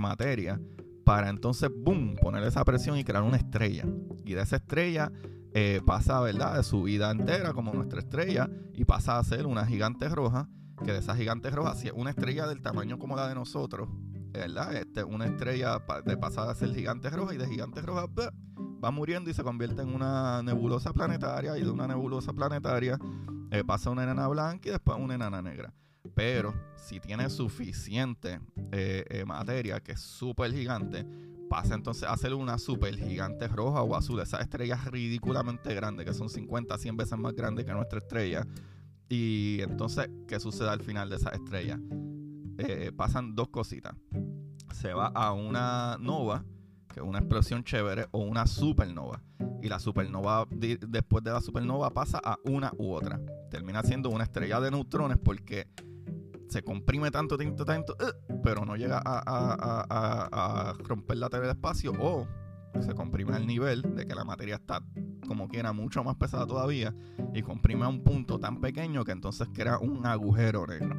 materia 0.00 0.60
para 1.04 1.28
entonces, 1.28 1.68
boom, 1.74 2.16
poner 2.20 2.42
esa 2.44 2.64
presión 2.64 2.96
y 2.96 3.04
crear 3.04 3.22
una 3.22 3.36
estrella. 3.36 3.84
Y 4.24 4.34
de 4.34 4.42
esa 4.42 4.56
estrella 4.56 5.12
eh, 5.52 5.80
pasa, 5.84 6.20
¿verdad? 6.20 6.56
De 6.56 6.62
su 6.62 6.82
vida 6.84 7.10
entera 7.10 7.52
como 7.52 7.74
nuestra 7.74 7.98
estrella 7.98 8.48
y 8.72 8.84
pasa 8.84 9.18
a 9.18 9.24
ser 9.24 9.46
una 9.46 9.66
gigante 9.66 10.08
roja, 10.08 10.48
que 10.82 10.92
de 10.92 10.98
esa 10.98 11.14
gigante 11.16 11.50
roja, 11.50 11.74
si 11.74 11.88
es 11.88 11.92
una 11.94 12.10
estrella 12.10 12.46
del 12.46 12.62
tamaño 12.62 12.98
como 12.98 13.16
la 13.16 13.28
de 13.28 13.34
nosotros, 13.34 13.88
¿verdad? 14.32 14.74
Este, 14.74 15.04
una 15.04 15.26
estrella 15.26 15.78
de 16.04 16.16
pasada 16.16 16.52
a 16.52 16.54
ser 16.54 16.74
gigante 16.74 17.10
roja 17.10 17.34
y 17.34 17.38
de 17.38 17.46
gigante 17.46 17.82
roja 17.82 18.06
va 18.82 18.90
muriendo 18.90 19.30
y 19.30 19.34
se 19.34 19.42
convierte 19.42 19.82
en 19.82 19.94
una 19.94 20.42
nebulosa 20.42 20.92
planetaria 20.92 21.56
y 21.56 21.62
de 21.62 21.70
una 21.70 21.86
nebulosa 21.86 22.32
planetaria 22.32 22.98
eh, 23.50 23.62
pasa 23.64 23.90
una 23.90 24.02
enana 24.02 24.26
blanca 24.28 24.68
y 24.68 24.72
después 24.72 24.98
una 24.98 25.14
enana 25.14 25.42
negra. 25.42 25.72
Pero 26.14 26.54
si 26.76 26.98
tiene 27.00 27.30
suficiente 27.30 28.40
eh, 28.72 29.04
eh, 29.08 29.24
materia 29.24 29.80
que 29.80 29.92
es 29.92 30.00
súper 30.00 30.52
gigante, 30.52 31.06
pasa 31.48 31.74
entonces 31.74 32.08
a 32.08 32.16
ser 32.16 32.34
una 32.34 32.58
súper 32.58 32.96
gigante 32.96 33.46
roja 33.46 33.82
o 33.82 33.94
azul. 33.94 34.20
Esas 34.20 34.40
estrellas 34.40 34.84
ridículamente 34.86 35.74
grandes, 35.74 36.06
que 36.06 36.14
son 36.14 36.28
50, 36.28 36.76
100 36.76 36.96
veces 36.96 37.18
más 37.18 37.34
grandes 37.34 37.64
que 37.64 37.72
nuestra 37.72 37.98
estrella. 37.98 38.46
Y 39.08 39.60
entonces, 39.60 40.08
¿qué 40.26 40.40
sucede 40.40 40.70
al 40.70 40.80
final 40.80 41.10
de 41.10 41.16
esa 41.16 41.30
estrella? 41.30 41.78
pasan 42.96 43.34
dos 43.34 43.48
cositas. 43.48 43.92
Se 44.72 44.92
va 44.94 45.06
a 45.06 45.32
una 45.32 45.96
nova 45.98 46.44
que 46.92 47.00
es 47.00 47.06
una 47.06 47.18
explosión 47.18 47.64
chévere, 47.64 48.06
o 48.12 48.20
una 48.20 48.46
supernova. 48.46 49.20
Y 49.62 49.68
la 49.68 49.78
supernova, 49.78 50.46
después 50.50 51.24
de 51.24 51.32
la 51.32 51.40
supernova, 51.40 51.90
pasa 51.90 52.20
a 52.22 52.38
una 52.44 52.72
u 52.76 52.92
otra. 52.92 53.20
Termina 53.50 53.82
siendo 53.82 54.10
una 54.10 54.24
estrella 54.24 54.60
de 54.60 54.70
neutrones 54.70 55.18
porque 55.18 55.68
se 56.48 56.62
comprime 56.62 57.10
tanto, 57.10 57.38
tanto, 57.38 57.64
tanto, 57.64 57.94
uh, 57.94 58.42
pero 58.42 58.64
no 58.66 58.76
llega 58.76 59.00
a, 59.04 60.74
romper 60.78 61.16
la 61.16 61.30
tela 61.30 61.42
del 61.42 61.50
espacio 61.52 61.92
o 61.98 62.28
se 62.80 62.94
comprime 62.94 63.34
al 63.34 63.46
nivel 63.46 63.82
de 63.94 64.06
que 64.06 64.14
la 64.14 64.24
materia 64.24 64.56
está 64.56 64.82
como 65.32 65.48
quiera 65.48 65.72
mucho 65.72 66.04
más 66.04 66.16
pesada 66.16 66.46
todavía 66.46 66.94
y 67.32 67.40
comprime 67.40 67.86
a 67.86 67.88
un 67.88 68.04
punto 68.04 68.38
tan 68.38 68.60
pequeño 68.60 69.02
que 69.02 69.12
entonces 69.12 69.48
crea 69.50 69.78
un 69.78 70.04
agujero 70.04 70.66
negro. 70.66 70.94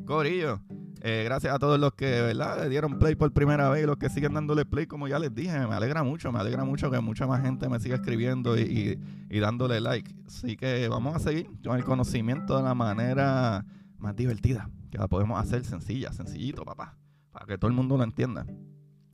Corillo. 0.04 0.61
Eh, 1.02 1.22
gracias 1.24 1.54
a 1.54 1.61
todos 1.61 1.78
los 1.78 1.94
que 1.94 2.20
¿verdad? 2.20 2.64
le 2.64 2.68
dieron 2.68 2.98
play 2.98 3.14
por 3.14 3.33
primera 3.33 3.68
vez 3.68 3.85
y 3.85 3.87
los 3.87 3.96
que 3.96 4.11
siguen 4.11 4.35
dándole 4.35 4.66
play, 4.66 4.87
como 4.87 5.06
ya 5.06 5.20
les 5.20 5.33
dije, 5.33 5.56
me 5.68 5.74
alegra 5.76 6.02
mucho, 6.02 6.33
me 6.33 6.40
alegra 6.40 6.64
mucho 6.64 6.90
que 6.90 6.98
mucha 6.98 7.28
más 7.28 7.40
gente 7.40 7.68
me 7.68 7.78
siga 7.78 7.94
escribiendo 7.94 8.59
y, 8.59 8.98
dándole 9.30 9.80
like. 9.80 10.12
Así 10.26 10.56
que 10.56 10.88
vamos 10.88 11.14
a 11.14 11.20
seguir 11.20 11.48
con 11.64 11.76
el 11.76 11.85
conocimiento 11.85 12.56
de 12.56 12.64
la 12.64 12.74
manera 12.74 13.64
más 13.98 14.16
divertida, 14.16 14.68
que 14.90 14.98
la 14.98 15.06
podemos 15.06 15.40
hacer 15.40 15.64
sencilla, 15.64 16.12
sencillito, 16.12 16.64
papá, 16.64 16.98
para 17.30 17.46
que 17.46 17.56
todo 17.56 17.68
el 17.68 17.76
mundo 17.76 17.96
lo 17.96 18.02
entienda. 18.02 18.44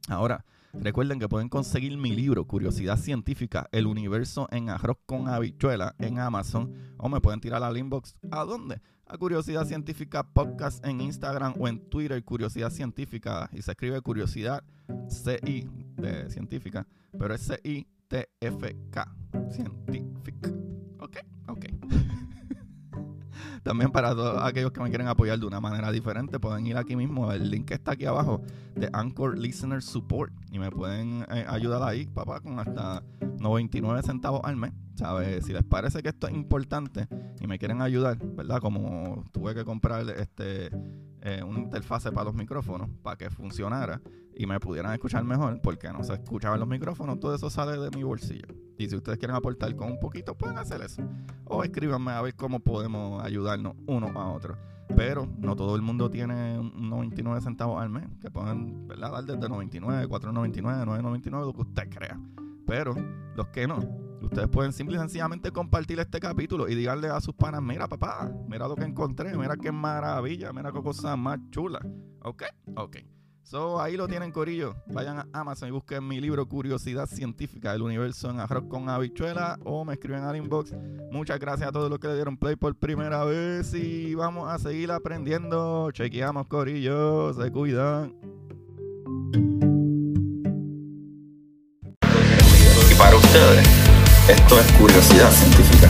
Ahora, 0.08 0.44
recuerden 0.72 1.18
que 1.18 1.28
pueden 1.28 1.48
conseguir 1.48 1.96
mi 1.96 2.14
libro, 2.14 2.46
Curiosidad 2.46 2.98
Científica, 2.98 3.68
El 3.72 3.86
Universo 3.86 4.48
en 4.50 4.70
Arroz 4.70 4.98
con 5.06 5.28
Habichuela, 5.28 5.94
en 5.98 6.18
Amazon, 6.18 6.72
o 6.98 7.08
me 7.08 7.20
pueden 7.20 7.40
tirar 7.40 7.62
al 7.62 7.76
inbox. 7.76 8.14
¿A 8.30 8.44
dónde? 8.44 8.80
a 9.08 9.16
Curiosidad 9.18 9.64
Científica 9.66 10.24
Podcast 10.24 10.84
en 10.84 11.00
Instagram 11.00 11.54
o 11.58 11.68
en 11.68 11.78
Twitter, 11.88 12.22
Curiosidad 12.24 12.70
Científica. 12.70 13.48
Y 13.52 13.62
se 13.62 13.70
escribe 13.70 14.00
Curiosidad 14.00 14.64
CI 15.08 15.68
de 15.96 16.30
científica, 16.30 16.86
pero 17.18 17.34
es 17.34 17.42
C-I-T-F-K. 17.42 19.16
Científica. 19.50 20.05
También 23.66 23.90
para 23.90 24.14
todos 24.14 24.40
aquellos 24.44 24.70
que 24.70 24.80
me 24.80 24.90
quieren 24.90 25.08
apoyar 25.08 25.40
de 25.40 25.44
una 25.44 25.60
manera 25.60 25.90
diferente, 25.90 26.38
pueden 26.38 26.64
ir 26.68 26.76
aquí 26.76 26.94
mismo. 26.94 27.32
El 27.32 27.50
link 27.50 27.72
está 27.72 27.92
aquí 27.92 28.04
abajo 28.04 28.40
de 28.76 28.88
Anchor 28.92 29.36
Listener 29.36 29.82
Support. 29.82 30.32
Y 30.52 30.60
me 30.60 30.70
pueden 30.70 31.26
eh, 31.28 31.44
ayudar 31.48 31.82
ahí, 31.82 32.06
papá, 32.06 32.38
con 32.38 32.60
hasta 32.60 33.02
99 33.40 34.04
centavos 34.04 34.40
al 34.44 34.54
mes. 34.54 34.72
¿Sabes? 34.94 35.44
Si 35.44 35.52
les 35.52 35.64
parece 35.64 36.00
que 36.00 36.10
esto 36.10 36.28
es 36.28 36.34
importante 36.34 37.08
y 37.40 37.48
me 37.48 37.58
quieren 37.58 37.82
ayudar, 37.82 38.16
¿verdad? 38.36 38.60
Como 38.60 39.24
tuve 39.32 39.52
que 39.52 39.64
comprar 39.64 40.08
este 40.10 40.70
eh, 41.22 41.42
una 41.42 41.58
interfase 41.58 42.12
para 42.12 42.26
los 42.26 42.34
micrófonos 42.34 42.88
para 43.02 43.16
que 43.16 43.30
funcionara 43.30 44.00
y 44.32 44.46
me 44.46 44.60
pudieran 44.60 44.92
escuchar 44.92 45.24
mejor, 45.24 45.60
porque 45.60 45.92
no 45.92 46.04
se 46.04 46.12
escuchaban 46.12 46.60
los 46.60 46.68
micrófonos, 46.68 47.18
todo 47.18 47.34
eso 47.34 47.50
sale 47.50 47.76
de 47.78 47.90
mi 47.90 48.04
bolsillo. 48.04 48.46
Y 48.78 48.88
si 48.88 48.96
ustedes 48.96 49.18
quieren 49.18 49.36
aportar 49.36 49.74
con 49.74 49.90
un 49.92 49.98
poquito, 49.98 50.36
pueden 50.36 50.58
hacer 50.58 50.82
eso. 50.82 51.02
O 51.44 51.62
escríbanme 51.64 52.12
a 52.12 52.22
ver 52.22 52.34
cómo 52.34 52.60
podemos 52.60 53.22
ayudarnos 53.24 53.74
uno 53.86 54.08
a 54.14 54.32
otro. 54.32 54.56
Pero 54.94 55.26
no 55.38 55.56
todo 55.56 55.74
el 55.76 55.82
mundo 55.82 56.10
tiene 56.10 56.58
99 56.58 57.40
centavos 57.40 57.82
al 57.82 57.90
mes, 57.90 58.04
que 58.20 58.30
pueden 58.30 58.86
¿verdad? 58.86 59.12
dar 59.12 59.24
desde 59.24 59.48
99, 59.48 60.06
4.99, 60.08 60.84
9.99, 60.84 61.30
lo 61.40 61.52
que 61.52 61.62
usted 61.62 61.88
crea. 61.90 62.20
Pero 62.66 62.94
los 63.34 63.48
que 63.48 63.66
no, 63.66 63.78
ustedes 64.22 64.48
pueden 64.48 64.72
simple 64.72 64.96
y 64.96 64.98
sencillamente 64.98 65.50
compartir 65.50 65.98
este 66.00 66.20
capítulo 66.20 66.68
y 66.68 66.74
díganle 66.74 67.08
a 67.08 67.20
sus 67.20 67.34
panas, 67.34 67.62
mira 67.62 67.88
papá, 67.88 68.30
mira 68.48 68.68
lo 68.68 68.76
que 68.76 68.84
encontré, 68.84 69.36
mira 69.36 69.56
qué 69.56 69.72
maravilla, 69.72 70.52
mira 70.52 70.72
qué 70.72 70.82
cosa 70.82 71.16
más 71.16 71.38
chula. 71.50 71.80
¿Ok? 72.22 72.44
Ok. 72.76 72.96
So, 73.48 73.80
ahí 73.80 73.96
lo 73.96 74.08
tienen, 74.08 74.32
Corillo. 74.32 74.74
Vayan 74.88 75.20
a 75.20 75.26
Amazon 75.32 75.68
y 75.68 75.70
busquen 75.70 76.06
mi 76.06 76.20
libro 76.20 76.48
Curiosidad 76.48 77.06
Científica 77.06 77.70
del 77.70 77.82
Universo 77.82 78.28
en 78.28 78.40
Arroz 78.40 78.64
con 78.68 78.88
Habichuela 78.88 79.56
o 79.62 79.84
me 79.84 79.92
escriben 79.92 80.24
al 80.24 80.34
inbox. 80.34 80.72
Muchas 81.12 81.38
gracias 81.38 81.68
a 81.68 81.72
todos 81.72 81.88
los 81.88 82.00
que 82.00 82.08
le 82.08 82.16
dieron 82.16 82.36
play 82.36 82.56
por 82.56 82.74
primera 82.74 83.22
vez 83.22 83.72
y 83.72 84.16
vamos 84.16 84.50
a 84.50 84.58
seguir 84.58 84.90
aprendiendo. 84.90 85.92
Chequeamos, 85.92 86.48
Corillo. 86.48 87.32
Se 87.34 87.52
cuidan. 87.52 88.16
Y 92.90 92.94
para 92.98 93.14
ustedes, 93.14 93.68
esto 94.28 94.58
es 94.58 94.72
curiosidad 94.72 95.30
científica. 95.30 95.88